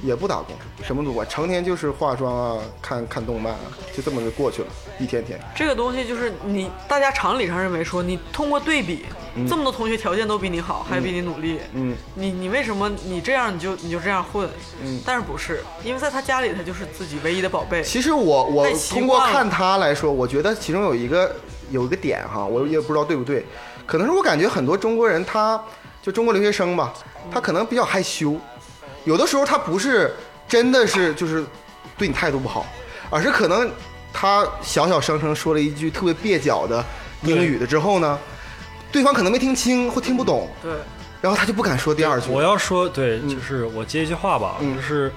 [0.00, 0.54] 也不打工，
[0.84, 3.60] 什么都不管，成天就是化妆啊，看看动漫啊，
[3.92, 4.68] 就这么就过去了，
[4.98, 5.38] 一天天。
[5.54, 9.04] 这个东西就是你，大家常理上认为说，你通过对比，
[9.48, 14.48] 这么多同学条件都比你好，还比你努力，嗯，你你为什么你这样你就你就这样混？
[14.82, 17.82] 嗯但是不是，因为在他家里他就是自己唯一的宝贝。
[17.82, 21.34] 其实我我通过看他来说，我觉得其中有一个
[21.70, 23.44] 有一个点哈，我也不知道对不对，
[23.86, 25.62] 可能是我感觉很多中国人他
[26.02, 26.92] 就中国留学生吧，
[27.30, 28.36] 他可能比较害羞，
[29.04, 30.14] 有的时候他不是
[30.48, 31.44] 真的是就是
[31.96, 32.66] 对你态度不好，
[33.10, 33.70] 而是可能
[34.20, 36.84] 他小小声声说了一句特别蹩脚的
[37.22, 38.18] 英语的之后呢，
[38.90, 40.72] 对方可能没听清或听不懂，对，
[41.20, 42.28] 然后他就不敢说第二句。
[42.28, 44.74] 我要说，对，就是我接一句话吧，嗯。
[44.74, 45.12] 就是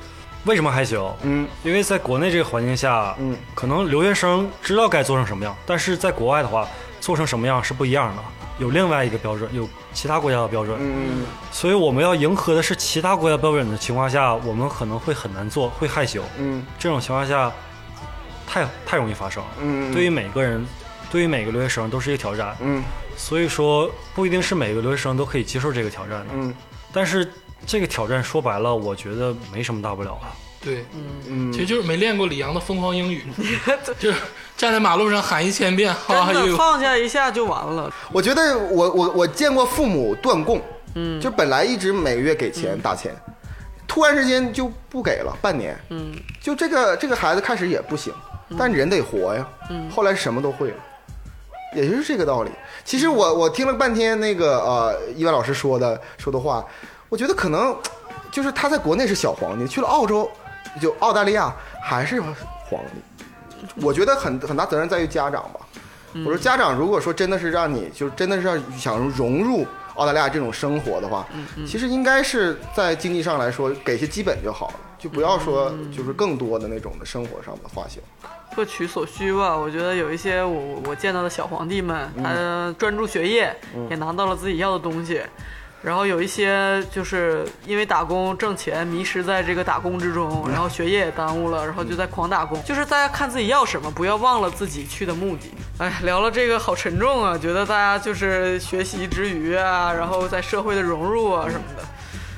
[0.46, 1.12] 为什么害羞？
[1.24, 6.68] 嗯，因为在国内这个环境下，嗯，可能留学生知道该做成什么样，但是在国外的话，
[7.00, 8.22] 做成什么样是不一样的，
[8.60, 11.26] 有另外一个标准，有其他国家的标准，嗯。
[11.52, 16.22] 所以我们要迎合的是其他国家标准的情况下，我们可能会很难做，会害羞。
[16.38, 16.64] 嗯。
[16.78, 17.52] 这种情况下，
[18.52, 19.42] 太太容易发生。
[19.62, 20.66] 嗯，对于每个人，
[21.10, 22.54] 对于每个留学生都是一个挑战。
[22.60, 22.84] 嗯
[23.16, 26.34] 所以说，不一定是每个留学生都可以接受这个挑战的。
[26.34, 26.54] 嗯
[26.92, 27.32] 但是
[27.66, 30.28] 这个挑战说白了，我觉得没什么大不了的。
[30.64, 30.86] 对，
[31.28, 33.24] 嗯其实就是没练过李阳的疯狂英语，
[33.98, 34.18] 就是
[34.58, 37.92] 站在马路上喊一千遍 “How 真的放下一下就完了。
[38.12, 40.62] 我觉得我我我见过父母断供，
[40.96, 43.16] 嗯，就本来一直每个月给钱打钱，
[43.88, 48.14] 突然之间就不给了，半年，嗯，就这个这个孩子开始也不行，
[48.58, 50.78] 但人得活呀，嗯，后来什么都会了，
[51.76, 52.52] 也就是这个道理。
[52.84, 56.66] 其实我我听了半天那个呃伊万老师说的说的话，
[57.10, 57.76] 我觉得可能
[58.32, 60.30] 就是他在国内是小皇帝，去了澳洲
[60.82, 63.26] 就澳大利亚还是皇帝。
[63.82, 65.60] 我觉得很很大责任在于家长吧。
[66.26, 71.26] 我说家长如果说真的是让你就真的是要想融入澳大利亚这种生活的话，
[71.66, 78.02] 其实应该是在经济上来说给些基本就好了，就不要说就是更多的那种的生活上的花销。
[78.56, 79.56] 各取所需吧。
[79.56, 83.56] 我觉得有一些我我见到的小皇帝们，他专注学业，
[83.90, 85.22] 也拿到了自己要的东西。
[85.84, 92.64] 然后有一些就是因为打工挣钱，迷失在这个打工之中，然后学业也耽误了，然后就在狂打工。
[92.64, 95.52] 就是大家看自己要什么，不要忘了自己去的目的。
[95.80, 101.84] 哎，聊了这个好沉重啊，觉得大家就是学习之余啊，然后在社会的融入啊什么的。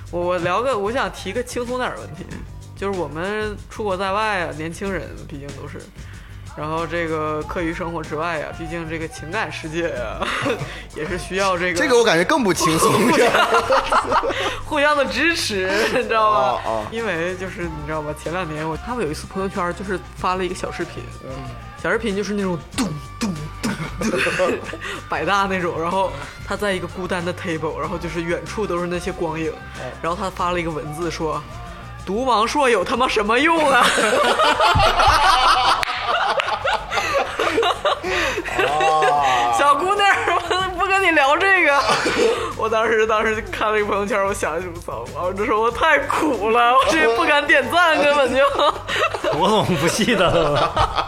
[0.09, 2.23] 我我聊个，我想提个轻松点儿的问题，
[2.75, 5.79] 就是我们出国在外啊，年轻人毕竟都是，
[6.57, 10.19] 然后这个课余生活之外呀、毕竟这个情感世界呀、
[10.95, 12.91] 也是需要这个这个我感觉更不轻松。
[14.65, 16.61] 互相的支持，你知道吧？
[16.65, 21.03] 啊啊因为就是你知道吧，前两年我他们有一次朋友圈就是发了一个小视频，
[21.81, 22.87] 小视频就是那种咚
[23.19, 24.57] 咚咚咚
[25.07, 26.11] 百大那种，然后
[26.47, 29.53] 他在一个孤单的 table，然后就是远处都是那些光影，
[30.01, 31.41] 然后他发了一个文字说。
[32.05, 33.85] 读王朔有他妈什么用啊！
[39.57, 40.05] 小姑娘，
[40.49, 41.81] 我不跟你聊这个。
[42.57, 45.05] 我当时当时看了一个朋友圈，我想，我操！
[45.15, 48.43] 我就说我太苦了，我这不敢点赞，根本就。
[49.39, 51.07] 我怎么不记得了？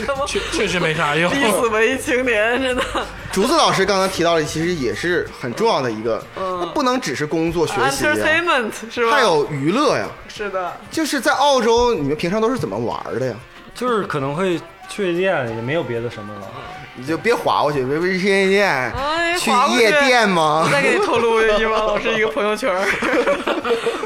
[0.26, 1.30] 确确实没啥用。
[1.30, 2.82] 逼死文艺青年，真的。
[3.30, 8.04] 竹子老师刚才提到的，其实也是很重要的一个，那不能只是工作学习
[8.90, 9.12] 是吧？
[9.12, 10.06] 还有娱乐呀。
[10.28, 13.34] 是的，就是在澳洲，你们平常都是怎么玩的呀？
[13.74, 16.42] 就是可能会去夜店，也没有别的什么了。
[16.94, 20.70] 你就别划过去，别别去夜店，哎，去夜店吗我？
[20.70, 22.70] 再给你透露一王老师一个朋友圈，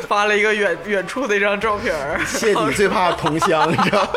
[0.07, 4.09] 发了一个远远处的一张照片儿，谢你最怕同乡，你知道吗？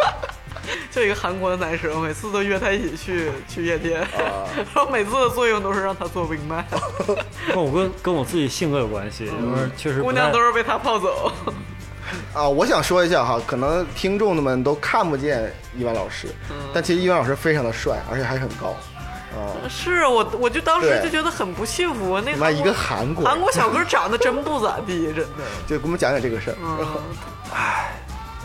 [0.92, 4.46] 就一个韩国的男生，每次都约他一起去 去夜店，啊。
[4.56, 6.64] 然后每次的作用都是让他做 wingman，
[7.54, 11.32] 跟我跟跟我自己性格有关系，就是确实姑娘都是被他泡走。
[12.34, 16.56] 啊，我想说一下哈，可能听众们都看不见伊万老师，嗯。
[16.74, 18.76] 但其实伊万老师非常的帅，而且还很高。
[19.30, 22.20] 啊，是我，我就当时就觉得很不幸福。
[22.20, 25.44] 那一个韩国韩国小哥长得真不咋地，真的。
[25.68, 26.58] 就给我们讲讲这个事儿。
[26.60, 26.88] 嗯，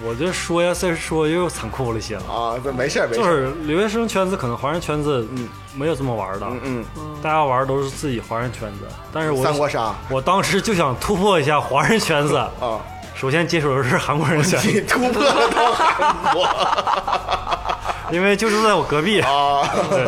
[0.03, 2.23] 我就说呀，再说又残酷了一些了。
[2.33, 6.85] 啊，这没事儿没就事儿，是留学生圈子，可能华人圈子嗯没有这么玩的，嗯
[7.23, 8.87] 大家玩都是自己华人圈子。
[9.13, 9.95] 但是三国杀。
[10.11, 12.81] 我当时就想突破一下华人圈子， 啊，
[13.15, 16.49] 首先接触的是韩国人圈你子， 突破到韩国
[18.11, 19.21] 因为就住在我隔壁。
[19.21, 20.05] 啊，对，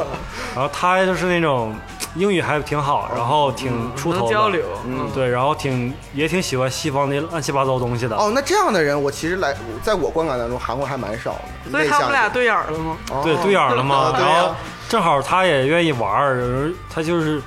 [0.55, 1.75] 然后他就是那种
[2.17, 8.17] 英语还挺好，然后挺出头的能交流，嗯，对，然后挺也挺喜欢西方那乱七八糟东西的。
[8.17, 11.71] 哦，那这样的人，我其实来，在我观感当中，韩国还蛮少的。
[11.71, 12.97] 所以他们俩对眼儿了吗？
[13.11, 14.13] 哦对，对眼儿了嘛啊。
[14.17, 14.55] 对然后
[14.89, 17.43] 正好他也愿意玩儿，他就是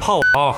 [0.00, 0.56] 炮王，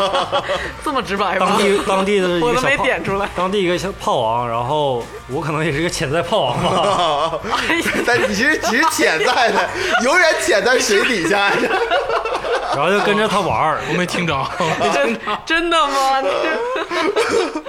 [0.82, 1.58] 这么直白吗当？
[1.58, 3.28] 地当地的一我都个小炮，没点出来。
[3.36, 4.48] 当地一个小炮王。
[4.48, 6.70] 然后我可能也是个潜在炮王吧。
[6.90, 7.32] 啊，
[8.06, 9.68] 但你其实其实潜在的，
[10.02, 11.52] 永远潜在水底下。
[12.74, 14.48] 然后就跟着他玩儿，我没听着，
[14.94, 16.22] 真真的吗？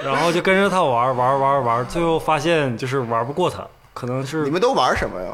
[0.04, 5.28] 然后就跟着他玩儿玩儿玩儿玩儿，最后发现就是玩不过他，可能是你们都玩什么呀？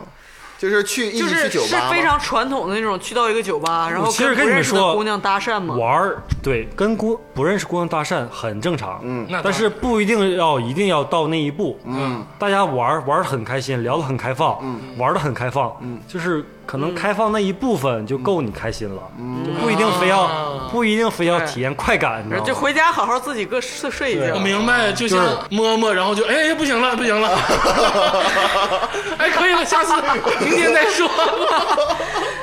[0.58, 5.76] 就是去一起就是是去酒吧吗非常传统的那种，去到一个酒吧，然后其实跟不认识的你们说姑娘搭讪嘛。
[5.76, 20.68] 玩儿，对，跟姑不认识姑娘搭讪很正常，嗯但是不一定要一定要到那一步，嗯，大家玩玩的很开心，聊得很开放，嗯，玩的很开放，嗯，就是可能开放那一部分就够你开心了，嗯，就不一定非要啊。
[20.70, 22.46] 不一定非要体验快感，你知道吗？
[22.46, 24.34] 就回家好好自己个睡睡一觉。
[24.34, 24.38] 我。
[24.38, 27.30] 明白，就像摸摸，然后就哎不行了，不行了，
[29.16, 29.94] 哎可以了，下次
[30.44, 31.08] 明天再说。
[31.08, 31.14] 吧。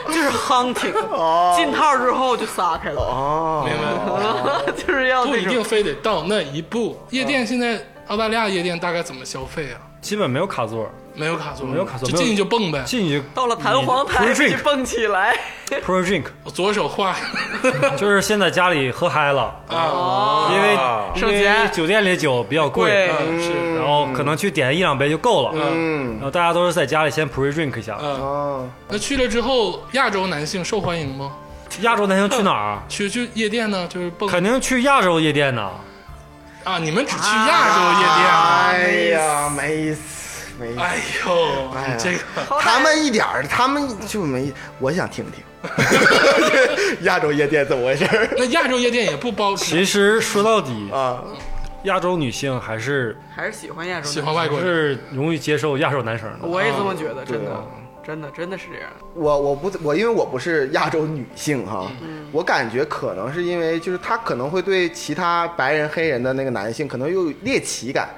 [0.08, 6.98] 就是 hunting，进套之后就撒开了，哦，明白， 就是要不一定非得到那一步。
[7.12, 9.78] 夜店现在澳大利亚夜店大概怎么消费啊？
[10.02, 12.84] 基本没有卡座，没有卡座，没有卡座就进去就蹦呗。
[12.86, 15.36] 进去到了弹簧台 Pro 就蹦起来。
[15.86, 17.16] pro drink， 我左手画
[17.98, 23.10] 就是先在家里喝嗨了，啊，因为啊因为酒店里的酒比较贵
[23.42, 27.98] 是然后可能去点一两杯就够了，嗯然后大家都是在家里先 pre drink 一下。
[28.00, 31.32] 嗯，哦，那去了之后，亚洲男性受欢迎吗？
[31.82, 32.80] 亚洲男性去哪儿？
[32.88, 35.70] 去去夜店呢，就是蹦肯定去亚洲夜店呢。
[36.64, 36.80] 啊！
[36.80, 38.70] 你们只去亚洲夜店啊？
[38.70, 40.00] 哎呀，没死
[40.60, 40.80] 没死。
[40.80, 41.98] 哎呦，哎呀。
[41.98, 42.20] 这个。
[42.60, 45.44] 他们一点儿，他们就没，我想听听。
[47.02, 48.30] 亚洲夜店怎么回事儿？
[48.38, 51.24] 那亚洲夜店也不包其实说到底，啊？
[51.84, 56.48] 亚洲女性还是还是喜欢亚洲喜欢外国人，是容易接受亚洲男生的。
[56.48, 57.64] 我也这么觉得，真的
[58.04, 58.90] 真的，真的是这样。
[59.14, 61.92] 我我不我因为我不是亚洲女性哈，
[62.32, 68.10] 我感觉可能是因为就是他可能会对其他白人黑人的那个男性可能有猎奇感，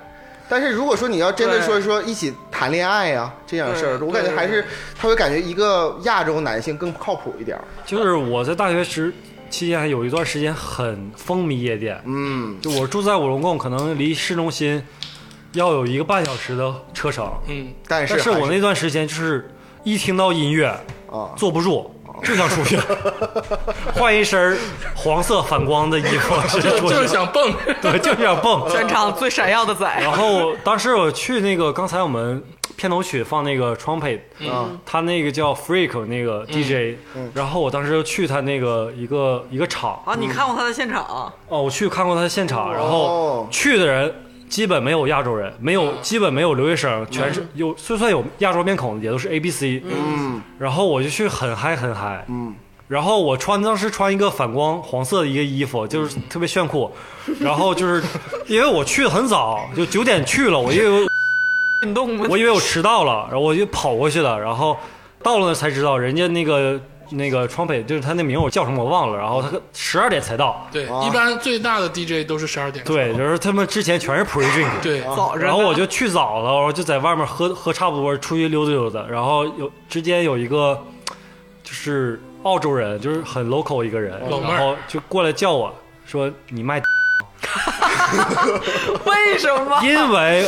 [0.50, 4.66] 但是如果说你要真的说说一起谈恋爱呀、这样的事儿，我感觉还是
[4.98, 7.64] 他会感觉一个亚洲男性更靠谱一点儿。
[7.86, 9.14] 就是我在大学时
[9.50, 14.82] 期间还有一段时间很风靡夜店，嗯，就我住在五龙贡，可能离市中心
[15.54, 19.50] 要有一个半小时的车程，嗯，但是但是我那段时间就是
[19.84, 20.68] 一听到音乐
[21.12, 21.32] 啊。
[21.38, 21.93] 坐不住，
[22.24, 22.78] 就想出去，
[23.95, 24.57] 换一身
[24.95, 27.53] 黄色反光的衣服，直接出去就是想蹦。
[27.82, 28.68] 对，就是想蹦。
[28.70, 32.43] 全场最闪耀的仔，然后当时我去那个，刚才我们
[32.76, 36.97] 片头曲放那个 trumpet，嗯他那个叫 Freak 那个 DJ，、
[37.34, 40.15] 然后我当时就去他那个一个一个场，啊！
[40.20, 41.34] 你看过他的现场啊？
[41.47, 44.13] 哦，我去看过他的现场，然哦后去的人
[44.50, 50.41] 基本没有亚洲人，没有基本没有留学生，全是有就算有亚洲面孔，也都是 A B C，嗯。
[50.60, 52.56] 然后我就去很嗨很嗨，嗯，
[52.88, 56.89] 然后我穿当时穿一个反光黄色的一个衣服，就是特别炫酷，
[57.39, 58.02] 然后就是
[58.48, 61.08] 因为我去的很早，就九点去了，我以为
[61.84, 62.18] 运动？
[62.28, 64.76] 我以为我迟到了，然后我就跑过去了，然后
[65.22, 66.80] 到了那才知道人家那个
[67.12, 72.84] 那个川北就是他那名我叫什么我忘了，然后他十二点才到，对，一般最大的 DJ 都是十二点。
[72.86, 79.05] 对，就是他们之前全是 pre drink，对，早着，然后我就去早了，然后就在外面喝喝差不多，出去溜达溜达。
[79.08, 80.82] 然后有之间有一个
[81.64, 85.74] 就是澳洲人，就是很 local 一个人，然后就过来叫我
[86.05, 86.82] 说你卖，
[89.06, 89.80] 为什么？
[89.84, 90.48] 因为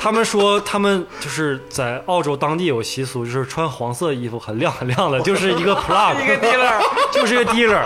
[0.00, 7.84] 他们说他们就是在澳洲当地有习俗，就是穿黄色衣服很亮很亮的，就是一个 plug，一个 dealer， 就是一个 dealer。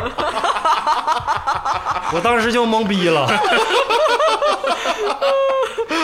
[2.15, 3.27] 我当时就懵逼了。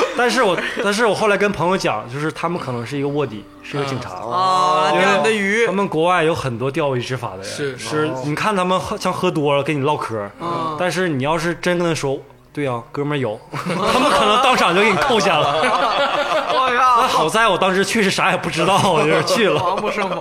[0.16, 4.10] 但是我，但是我后来跟朋友讲，就是他们可能是一个卧底，是一个警察。
[4.10, 10.76] 啊，你的为鱼他，们国外有很多钓鱼执法的人，是是，你看他们喝像喝多了跟你唠嗑，嗯。
[10.78, 12.18] 但是你要是真跟他说，
[12.52, 15.54] 对呀、哥们儿有， 他们可能当场就给你扣下了。
[16.50, 20.20] 我那靠，好在我当时确实啥也不知道，我就是去了，防不胜防。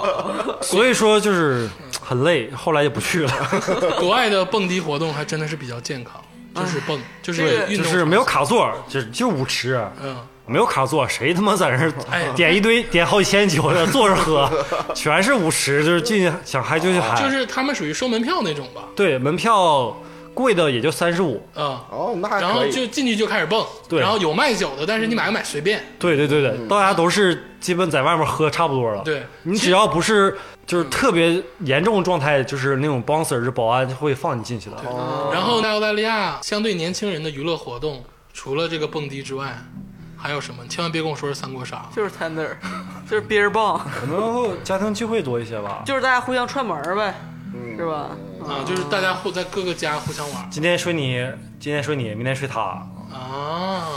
[0.61, 1.67] 所以说就是
[2.01, 3.31] 很累，后来就不去了，
[3.99, 6.13] 国外的蹦迪活动还真的是比较健康，
[6.61, 8.23] 就是蹦，就是运动，就是没有。
[8.23, 9.81] 卡座，就是就是舞池。
[10.03, 14.49] 嗯，没有卡座，谁他妈在那儿 哎点一堆点好几千酒，在那坐着喝，
[14.93, 17.21] 全是舞池，就是进去想嗨就去嗨。
[17.21, 18.83] 就是他们属于收门票那种吧。
[18.95, 19.95] 对，门票
[20.33, 21.41] 贵的也就三十五。
[21.55, 22.65] 啊，哦，那还然后。
[22.67, 25.81] 就进去就开始蹦，对然后有卖酒的，但是你买不买随便。
[25.97, 29.01] 对对对对，大家都是基本在外面喝差不多了。
[29.03, 30.37] 对你只要不是
[30.67, 34.75] 就是特别严重状态，就是那种 bouncer 是保安会放你进去的。
[35.31, 38.03] 然后在澳大利亚，相对年轻人的娱乐活动，
[38.33, 39.57] 除了这个蹦迪之外，
[40.17, 40.61] 还有什么？
[40.63, 41.89] 你千万别跟我说是三国杀。
[41.95, 42.49] 就是 tender，
[43.09, 45.83] 就是 beer bong，可能家庭聚会多一些吧。
[45.87, 47.15] 就是大家互相串门儿呗，
[47.77, 48.09] 是吧？
[48.45, 51.25] 啊，就是大家互在各个家互相玩今天睡你，
[51.59, 52.61] 今天睡你，明天睡他。
[52.61, 53.87] 啊。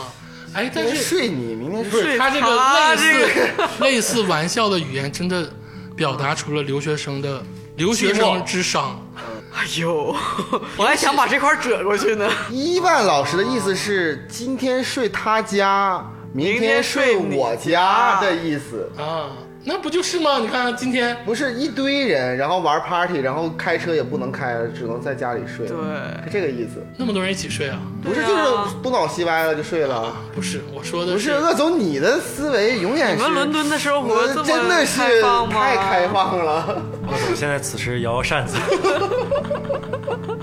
[0.53, 2.49] 哎，但是睡你，明天睡是他这个
[2.91, 5.49] 类似类似玩笑的语言，真的
[6.01, 7.42] 表达出了留学生的
[7.76, 8.98] 留学生之伤。
[9.53, 10.16] 哎呦，
[10.78, 12.26] 我还想把这块儿折过去呢。
[12.51, 18.90] 伊万老师的意思是今天睡他家，明天睡我家的意思。
[18.96, 19.28] 啊，
[19.63, 20.39] 那不就是吗？
[20.41, 25.77] 你看今天不是一堆人，然后玩 party，然后开车也不能开，只能在家里睡，对，
[26.25, 26.85] 是这个意思。
[26.97, 27.79] 那么多人一起睡啊？
[28.03, 30.17] 不是，就是啊东倒西歪了就睡了。
[30.35, 35.23] 不是，我说的不是，恶总，你的思维永远是你们伦敦的生活真的是？
[35.51, 36.83] 太开放了。
[37.07, 38.57] 我总现在此时摇摇扇子，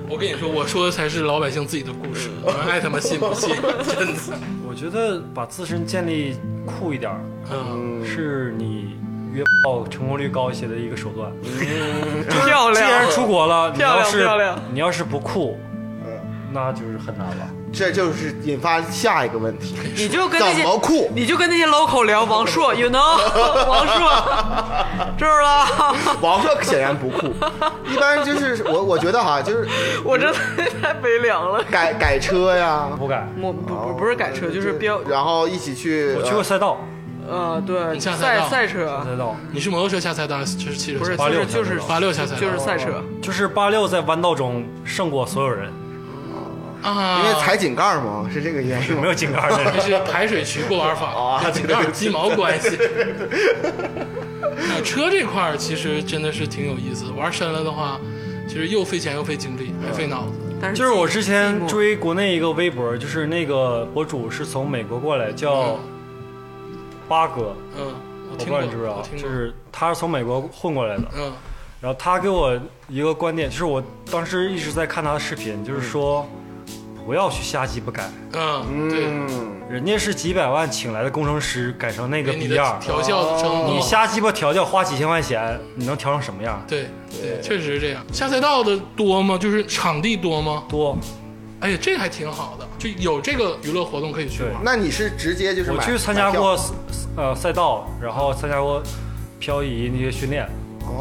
[0.09, 3.49] 我跟你说，我说的才是老百姓自己的故事，我爱他妈信不信？
[3.97, 4.21] 真的，
[4.67, 7.11] 我觉得把自身建立酷一点，
[7.51, 8.96] 嗯，是你
[9.37, 11.31] 约炮成功率高一些的一个手段。
[12.27, 15.59] 漂亮既然，出国了，你漂亮要是漂亮你要是不酷，
[16.03, 16.09] 嗯，
[16.51, 17.47] 那就是很难了。
[17.71, 21.11] 这就是引发下一个问题，你就跟那怎些么酷？
[21.13, 22.97] 你就跟那些 local 聊王朔， you know，
[23.69, 24.09] 王朔，
[25.17, 25.95] 知道了。
[26.19, 27.27] 王朔显然不酷，
[27.91, 29.67] 一般就是我我觉得哈，就是
[30.03, 30.39] 我真的
[30.81, 31.63] 太悲凉了。
[31.69, 36.79] 改改车呀，不改，我不不不是改车，就是标然后一起去，我去过赛道，
[37.27, 39.35] 呃对你下赛道赛赛车，赛道。
[39.51, 42.41] 你是摩托车下赛道，就是汽车不是下赛道就是就是八六下赛道。
[42.41, 43.03] 就是赛车。
[43.21, 45.69] 就是八六在弯道中胜过所有人，
[46.81, 48.93] 啊，因为踩井盖嘛，是这个原因。
[48.95, 52.69] 吗 没有井盖的 这是排水渠过弯法， 啊跟井盖有鸡毛关系。
[52.77, 57.99] 啊，车这块儿其实真的是挺有意思，玩深了的话，
[58.47, 60.31] 其实又费钱又费精力，还费脑子。
[60.59, 65.77] 但是就是我之前追国内一个微博，就是那个博主是从美国过来，叫
[67.07, 67.93] 八哥，嗯，
[68.29, 69.17] 我我不听过，知道你知不知道我，听。
[69.17, 71.03] 就是他是从美国混过来的。
[71.15, 71.31] 嗯
[71.79, 73.81] 然后他给我一个观点，就是我
[74.11, 76.27] 当时一直在看他的视频，就是说
[77.05, 86.59] 不要去瞎鸡巴改，嗯，对，嗯，人家是几百万请来的工程师改成那个逼样，调教你瞎鸡巴调教花几千块钱，你能调成什么样？
[86.67, 88.03] 对对，确实是这样。
[88.11, 89.37] 下赛道的多吗？
[89.37, 90.63] 就是场地多吗？
[90.67, 90.97] 多，
[91.59, 94.53] 哎呀，这个还挺好的，就有这个娱乐活动可以去玩。
[94.63, 96.55] 那你是直接就是我去参加过
[97.15, 98.81] 呃赛道，然后参加过
[99.39, 100.47] 漂移那些训练，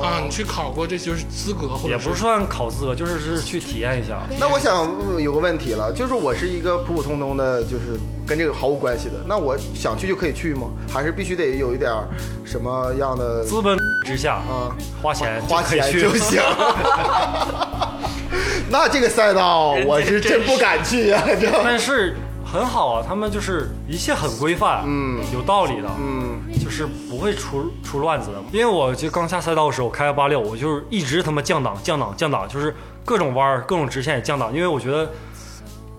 [0.00, 4.22] 啊，你去考过，这就是资格，或者也不算考资格，就是是去体验一下。
[4.38, 10.68] 那我想呃有个问题了，就是我是一个普普通通的，就是跟这个毫无关系的，那我想去就可以去吗？
[10.92, 11.90] 还是必须得有一点
[12.44, 14.74] 什么样的资本之下，啊。
[15.02, 16.00] 花钱花钱去。
[16.00, 16.40] 钱就行？
[18.68, 21.48] 那这个赛道我是真不敢去呀、 这。
[21.62, 28.42] 但是很好啊，他们就是一切很规范，嗯，有道理的，嗯，就是不会出出乱子的。
[28.50, 35.08] 因为我就刚下赛道的时候，我开个八六，我就是一直他妈降档降档降档，就是各种弯儿各种直线也降档，因为我觉得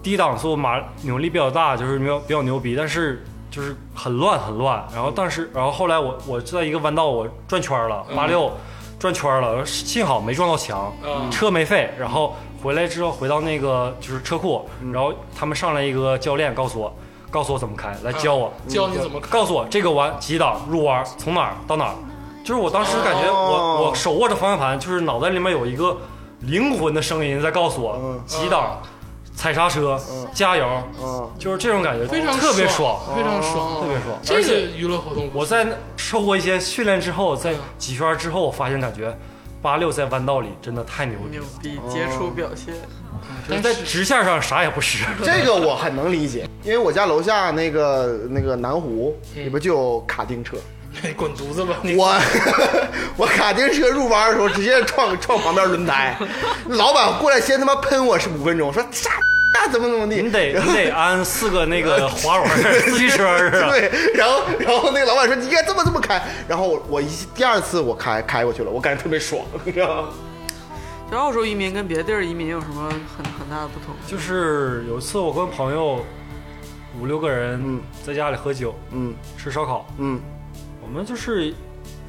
[0.03, 4.86] 低档速马扭力比较大，就是比较比较牛逼，但是就是很乱很乱。
[4.93, 8.51] 然后但是然后后来我我在一个弯道我转圈了，八六
[8.99, 11.89] 转圈了，幸好没撞到墙，嗯车没废。
[11.97, 16.93] 然后回来之后回到那个就是车库，然后他们上来一个教练告诉我，
[17.30, 18.53] 告诉我怎么开，来教我。
[18.67, 19.28] 教你怎么开。
[19.30, 21.55] 告诉我这个弯几档入弯从哪儿？
[21.67, 21.95] 到哪儿，
[22.43, 23.88] 就是我当时感觉我、哦。
[23.89, 25.97] 我手握着方向盘，就是脑袋里面有一个
[26.41, 28.21] 灵魂的声音在告诉我、嗯。
[28.25, 28.82] 几档，
[29.36, 29.99] 踩刹车，
[30.34, 30.67] 加油，
[31.01, 34.17] 嗯，就是这种感觉，非常特别爽，非常爽，特别爽。
[34.23, 39.15] 这个娱乐活动我在受过一些训练之后，在几圈之后，我发现感觉
[39.61, 41.38] 八六在弯道里真的太牛逼。
[41.38, 42.73] 牛了，逼杰出表现，
[43.49, 45.05] 但在直线上啥也不是。
[45.23, 50.57] 这个我很能理解，因为我家楼下那个那个南湖里边就有卡丁车，
[51.15, 51.78] 滚犊子吧！
[51.95, 52.22] 我
[53.15, 56.18] 我卡丁车入弯的时候直接撞撞旁边轮胎，
[56.68, 59.11] 老板过来先他妈喷我是五分钟，说啥
[59.53, 63.70] 那怎么怎么地，你得你得安四个那个滑轮儿四驱车是吧？
[63.70, 70.09] 对，然后然后那个老板说你应该这么这么开，然后我我一第二次我开开过去了，我感觉特别爽，你知道吗？
[71.09, 73.95] 就澳洲移民跟别的地儿移民有什么很很大的不同？
[74.05, 76.05] 就是有一次我跟朋友
[76.99, 80.19] 五六个人嗯在家里喝酒嗯吃烧烤，嗯
[80.81, 81.53] 我们就是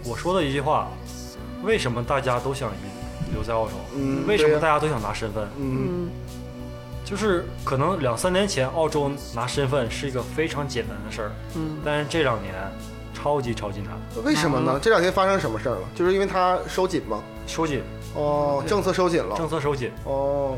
[0.04, 0.88] 我说的一句话：
[1.62, 3.72] 为什么大家都想移留在澳洲？
[3.94, 5.44] 嗯为什么大家都想拿身份？
[5.58, 6.10] 嗯嗯，
[7.04, 12.54] 就是可能两三年前澳洲拿身份是一个非常简单的事儿，嗯，但是这两年
[13.12, 13.90] 超级超级难，
[14.24, 14.78] 为什么呢？
[14.80, 15.80] 这两天发生什么事儿了？
[15.94, 17.20] 就是因为它收紧吗？
[17.46, 17.82] 收紧，
[18.14, 19.36] 哦，政策收紧了。
[19.36, 20.56] 政策收紧，哦，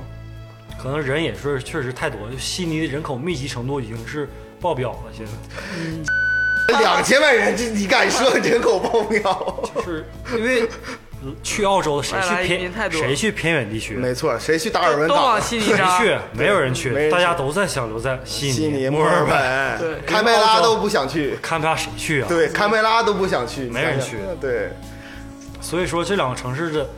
[0.80, 4.26] 可能人也是确实太多，就悉尼的人口密集程度已经是
[4.60, 9.62] 爆表了，现在两千万人，这你敢说人口爆表？
[9.74, 10.66] 就是因为
[11.42, 13.94] 去澳洲的谁去偏谁去偏远地区？
[13.94, 15.40] 没错，谁去达尔文都往岛？
[15.40, 15.84] 谁悉尼谁。
[15.98, 16.16] 去？
[16.32, 19.78] 没有人去，大家都在想留在悉悉尼、墨墨尔本。
[19.78, 21.36] 对堪培拉都不想去。
[21.42, 22.26] 堪培拉谁去啊？
[22.26, 24.70] 对，堪培拉都不想去，没人去对，
[25.60, 26.88] 所以说这两个城市的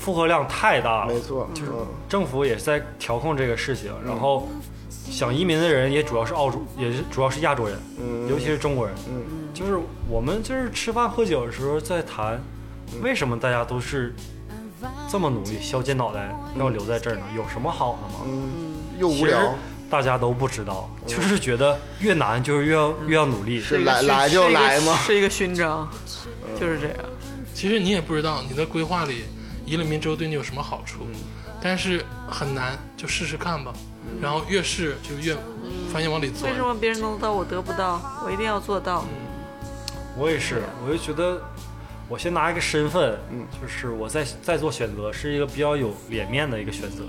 [0.00, 4.48] 负荷量太大了，没错，就是嗯政府也在调控这个事情，然后
[4.88, 8.94] 想移民的人也主要是澳洲，也是主要是亚洲人，嗯尤其是中国人。
[9.08, 9.78] 嗯，就是
[10.08, 12.40] 我们就是吃饭喝酒的时候在谈，
[13.02, 14.14] 为什么大家都是
[15.10, 17.22] 这么努力，削尖脑袋要留在这儿呢？
[17.36, 18.20] 有什么好的吗？
[18.26, 19.54] 嗯，又无其实聊，
[19.90, 23.60] 大家都不知道，就是觉得越难就是越要越要努力。
[23.60, 24.96] 是来来就来吗？
[25.04, 25.86] 是一个勋章，
[26.58, 26.96] 就是这样。
[27.52, 29.24] 其实你也不知道你的规划里
[29.70, 31.06] 移了民之后对你有什么好处，
[31.62, 33.72] 但是很难，就试试看吧。
[34.20, 35.36] 然后越试就越
[35.92, 36.58] 发现往里钻为。
[36.58, 38.00] 什么别人能得到我得不到？
[38.24, 39.04] 我一定要做到。
[40.16, 41.40] 我也是，我就觉得
[42.08, 47.04] 我先拿一个身份，嗯，就是我在在做选择，是一个比较有脸面的一个选择，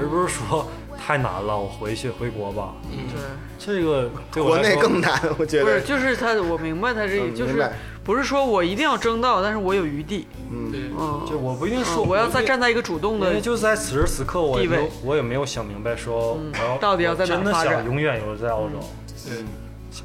[0.00, 2.72] 而不是说太难了，我回去回国吧。
[2.90, 3.20] 对，
[3.58, 7.70] 这个对我国内更难，我觉得不是，就是他，我明白他这，就是
[8.06, 10.28] 不是说我一定要争到，但是我有余地。
[10.70, 17.74] 对，嗯，就我不一定说，嗯我要再在站在一个主动的因为就在此时此刻，我也没有，我也没有想明白说我要到底要在哪儿我真的发展？
[17.74, 18.78] 想永远留在澳洲，
[19.24, 19.44] 对，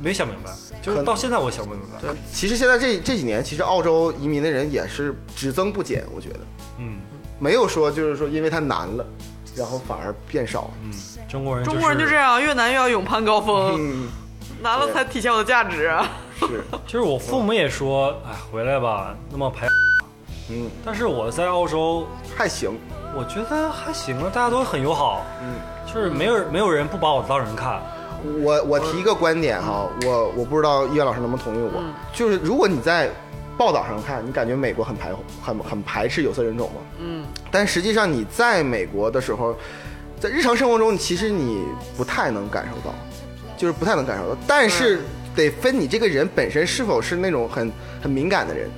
[0.02, 2.10] 没想明白，就是到现在我想不明白。
[2.34, 6.40] 其实现在这这几年，其实澳洲移民的人也是只增不减，我觉得。
[6.80, 7.00] 嗯。
[7.38, 9.06] 没有说就是说因为它难了，
[9.56, 10.72] 然后反而变少。
[10.84, 10.92] 嗯，
[11.28, 14.08] 中国人中国人就这样，样，越难越要勇攀高峰，嗯，
[14.62, 16.08] 难了才体现我的价值啊。
[16.48, 19.68] 是， 就是我父母也说，哎，回来吧，那么排，
[20.50, 22.06] 嗯，但是我在澳洲。
[22.36, 22.72] 还行。
[23.14, 27.82] 我觉得还行啊，大家都很友好，嗯，就是没有没有人不把我当人看，
[28.42, 31.94] 我我提一个观点哈，我我不知道叶老师能不能同意我，嗯。
[32.14, 33.10] 就是如果你在
[33.58, 35.12] 报道上看，你感觉美国很排
[35.44, 36.76] 很很排斥有色人种吗？
[37.00, 39.54] 嗯，但实际上你在美国的时候，
[40.18, 41.66] 在日常生活中，其实你
[41.98, 42.96] 不太能感受到，
[43.58, 44.40] 就是不太能感受到。
[44.48, 45.02] 但是
[45.36, 47.72] 得分你这个人本身是否是那种很
[48.02, 48.70] 很敏感的人。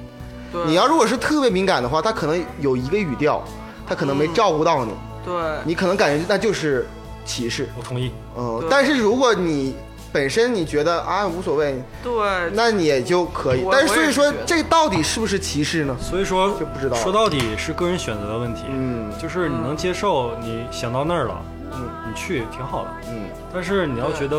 [0.51, 3.43] 对，你要如果是特别敏感的话，他可能有一个语调，
[3.87, 4.91] 他可能没照顾到你，
[5.25, 5.33] 对，
[5.65, 6.85] 你可能感觉那就是
[7.25, 7.67] 歧视。
[7.77, 8.11] 我同意。
[8.37, 9.75] 嗯但是如果你
[10.11, 12.13] 本身你觉得啊无所谓，对，
[12.53, 13.65] 那你也就可以。
[13.71, 15.97] 但是所以说这到底是不是歧视呢？
[15.99, 19.11] 所以说就不知道说到底是个人选择的问题，嗯。
[19.19, 21.41] 就是你能接受，你想到那儿了，
[21.71, 24.35] 嗯，你去挺好的，嗯，但是你要觉得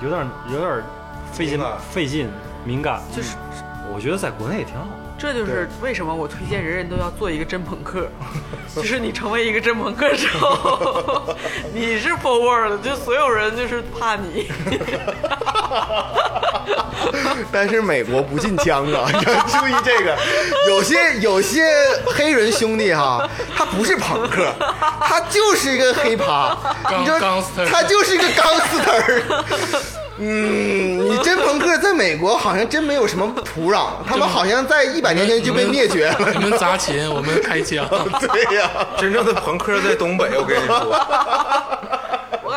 [0.00, 0.82] 有点有点
[1.32, 2.28] 费劲敏感费劲
[2.64, 3.36] 敏感，就是
[3.94, 4.86] 我觉得在国内也挺好。
[5.20, 8.08] 这就是为什么我推荐人人都要做一个真朋克，
[8.76, 11.34] 就是你成为一个真朋克之后，
[11.74, 14.48] 你是 forward 的，就所有人就是怕你。
[17.50, 20.16] 但是美国不禁枪啊，要注意这个。
[20.68, 21.64] 有些有些
[22.06, 24.52] 黑人兄弟哈，他不是朋克，
[25.00, 26.56] 他就是一个黑趴，
[26.88, 29.22] 钢你知道钢丝，他就是一个钢丝儿。
[30.20, 36.32] 嗯，你真朋克在美国好像真没有什么土壤，他们好像在一百年前就被灭绝了。
[36.34, 37.86] 你们砸琴，我们开枪。
[38.32, 41.98] 对呀、真正的朋克在东北，我跟你说，我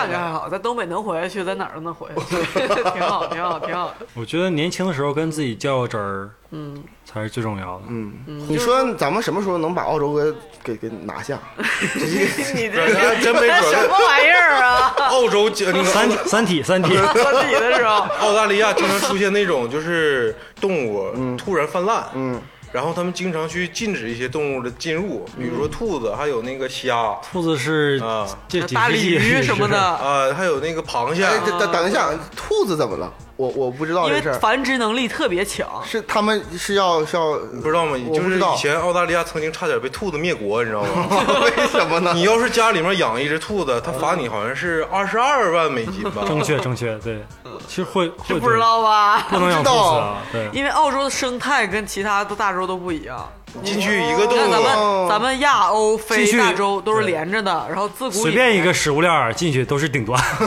[0.01, 3.93] 感觉还好，在东北能活下去，在哪儿都能活下去， 挺好，挺好，挺好。
[4.13, 7.83] 我觉得年轻的时候跟自己较真儿，嗯，才是最重要的。
[7.89, 8.13] 嗯，
[8.47, 10.33] 你说咱们什么时候能把澳洲给
[10.63, 11.37] 给给拿下？
[11.55, 14.93] 你这还真没准什么玩意儿啊？
[15.09, 22.41] 澳洲那个三三体三体，三体的时候，澳大利亚经常出现那种就是动物突然泛滥，嗯，
[22.71, 28.27] 然后他们经常去禁止一些动物的进入，比如说兔子，还有那个虾，兔子是啊。
[28.47, 33.11] 这大鲤鱼什么的， 啊，还有那个螃蟹，哎，等等等一下，兔子怎么了？
[33.35, 34.39] 我我不知道因为这事儿。
[34.39, 35.67] 繁殖能力特别强。
[35.85, 37.97] 是他们是要是要你不知道吗？
[37.97, 41.07] 就是我不知道以前澳大利亚曾经差点被兔子灭国，你知道吗？
[41.57, 42.13] 为什么呢？
[42.13, 46.23] 你要是家里面养一只兔子，他罚你好像是二十二万美金吧？
[46.27, 47.23] 正确正确，对，
[47.67, 49.27] 其实会会不知道吧？
[49.29, 53.27] 不能养兔子啊，对，因为澳洲的生态跟其他的大洲都不一样。
[53.63, 60.19] 进去一个洞你看咱，们咱们亚欧非进去大洲都是连着的，然后自古以随便一个食物链进去都是顶端，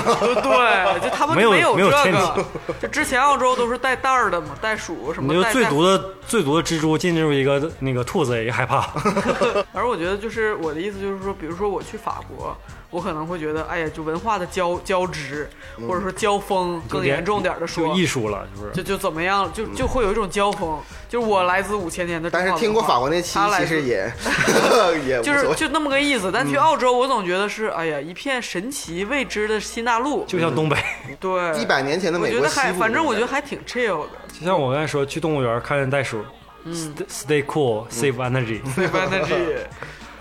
[0.43, 2.45] 对，就他们没有有没有天这个。
[2.81, 8.89] 就之前澳洲都是带袋儿的嘛，袋鼠什么你就最毒的最毒的蜘蛛进入一个那个兔子也害怕，
[9.73, 12.57] 而我觉得就是我的意思就是说，比如说我去法国，
[12.91, 15.49] 我可能会觉得，哎呀，就文化的交交织，
[15.87, 18.73] 或者说交锋更严重点的说就，艺术了，是不是？
[18.73, 20.79] 就就怎么样，就就会有一种交锋。
[21.15, 24.13] 就是我来自五千年的中华文化，但是听过法国那期其实也
[25.07, 25.55] 也就是。
[25.55, 26.33] 就那么个意思。
[26.33, 30.25] 但去澳洲，我总觉得是，哎呀，一片神奇未知的新大陆。
[30.25, 30.77] 就像东北，
[31.21, 34.19] 对，一百年前的美国我觉得还，反正我觉得还挺 chill 的。
[34.37, 36.25] 就像我刚才说，去动物园看见袋鼠
[36.67, 39.59] ，stay stay cool, save energy，save energy，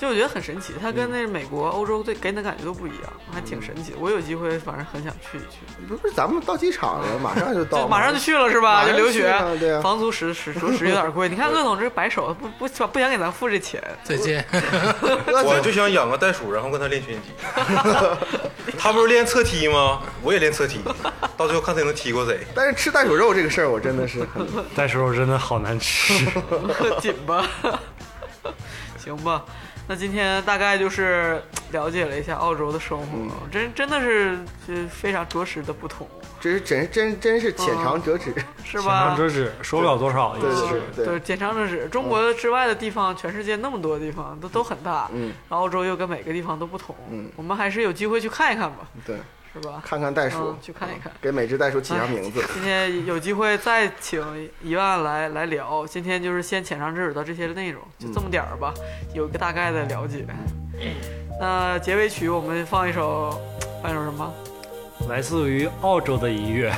[0.03, 3.97] 就我觉得很神奇，它跟那美国、欧洲对给你的感觉都不一样，还挺神奇的。
[3.97, 8.85] 我有机会反正很想去一去，不是咱们到机场了，马上就到就，马上就去了是吧？
[8.85, 11.29] 就留学对啊，房租实实着实有点贵。
[11.29, 14.45] 你看鄂总这白手，不不不想给咱付这钱，再见。
[14.51, 17.29] 我就想养个袋鼠，然后跟他练拳击。
[18.77, 20.01] 他不是练侧踢吗？
[20.21, 20.81] 我也练侧踢，
[21.37, 22.45] 到最后看谁能踢过谁。
[22.53, 24.45] 但是吃袋鼠肉这个事儿，我真的是很
[24.75, 26.13] 袋鼠肉真的好难吃。
[26.99, 27.49] 紧吧？
[28.97, 29.43] 行吧，
[29.87, 33.05] 那今天大概就是了解了一下澳洲的生活，
[33.51, 36.07] 真真的是是非常着实的不同，
[36.39, 39.17] 这是真真真是浅尝辄止，是吧浅尝？
[39.17, 40.81] 辄止，说不了多少，对也是。
[40.95, 41.87] 对对，浅尝辄止。
[41.89, 47.29] 中国之外的地方，全世界那么多地方都都很大，嗯，然后澳洲又跟每个地方都不同，嗯。
[47.35, 49.17] 我们还是有机会去看一看吧，对，
[49.53, 49.81] 是吧？
[49.85, 51.11] 看看袋鼠嗯，，去看一看。
[51.21, 52.43] 给每只袋鼠起下名字。
[52.53, 58.73] 今天有机会再请一万来来聊，今天就是先浅尝辄止的这些内容，就这么点儿吧，
[59.13, 60.25] 有个大概的了解。
[61.39, 63.39] 那结尾曲我们放一首，
[63.81, 64.33] 放一首什么？
[65.09, 66.71] 来自于澳洲的音乐，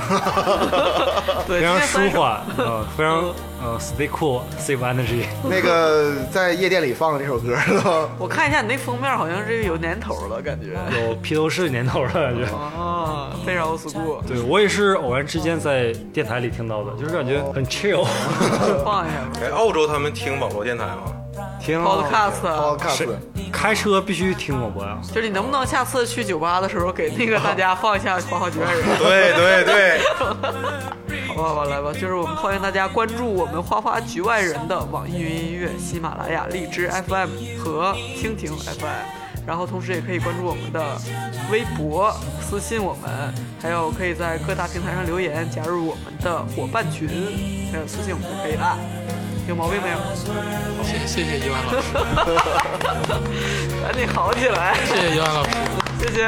[1.46, 3.24] 对，非常舒缓，呃， 非常
[3.62, 5.24] 呃，stay cool，save energy。
[5.48, 10.78] 那个在夜店里放的这首歌了，我看一下你那封面，好像是有年头了，感觉。
[11.00, 12.44] 有披头士年头了感觉。
[12.54, 18.04] 啊，非常 old school，对我也是偶然之间在电台里听到的，就是感觉很 chill。
[18.84, 19.30] 放一下吧。
[19.42, 21.12] 哎，澳洲他们听网络电台吗？
[21.66, 23.16] 听 Podcast，Podcast，，
[23.52, 24.96] 开车必须听广播呀。
[25.12, 28.84] 就是你能不能下次去酒吧的时候，给那个大家放一下《花花局外人》？
[29.02, 30.00] 对对对，
[31.26, 40.96] 好吧，好吧，来吧，就是我们欢迎大家关注我们花花局外人的网易云音乐、喜马拉雅、荔枝 FM 和蜻蜓 FM，然后同时也可以关注我们的
[41.50, 47.08] 微博，私信我们，还有可以在各大平台上留言，加入我们的伙伴群，
[47.72, 48.78] 还有私信我们就可以了。
[49.48, 49.96] 有毛病没有？
[50.82, 51.82] 谢谢谢一万老师，
[53.80, 54.74] 赶紧好起来！
[54.86, 55.50] 谢谢一万老师，
[56.00, 56.26] 谢谢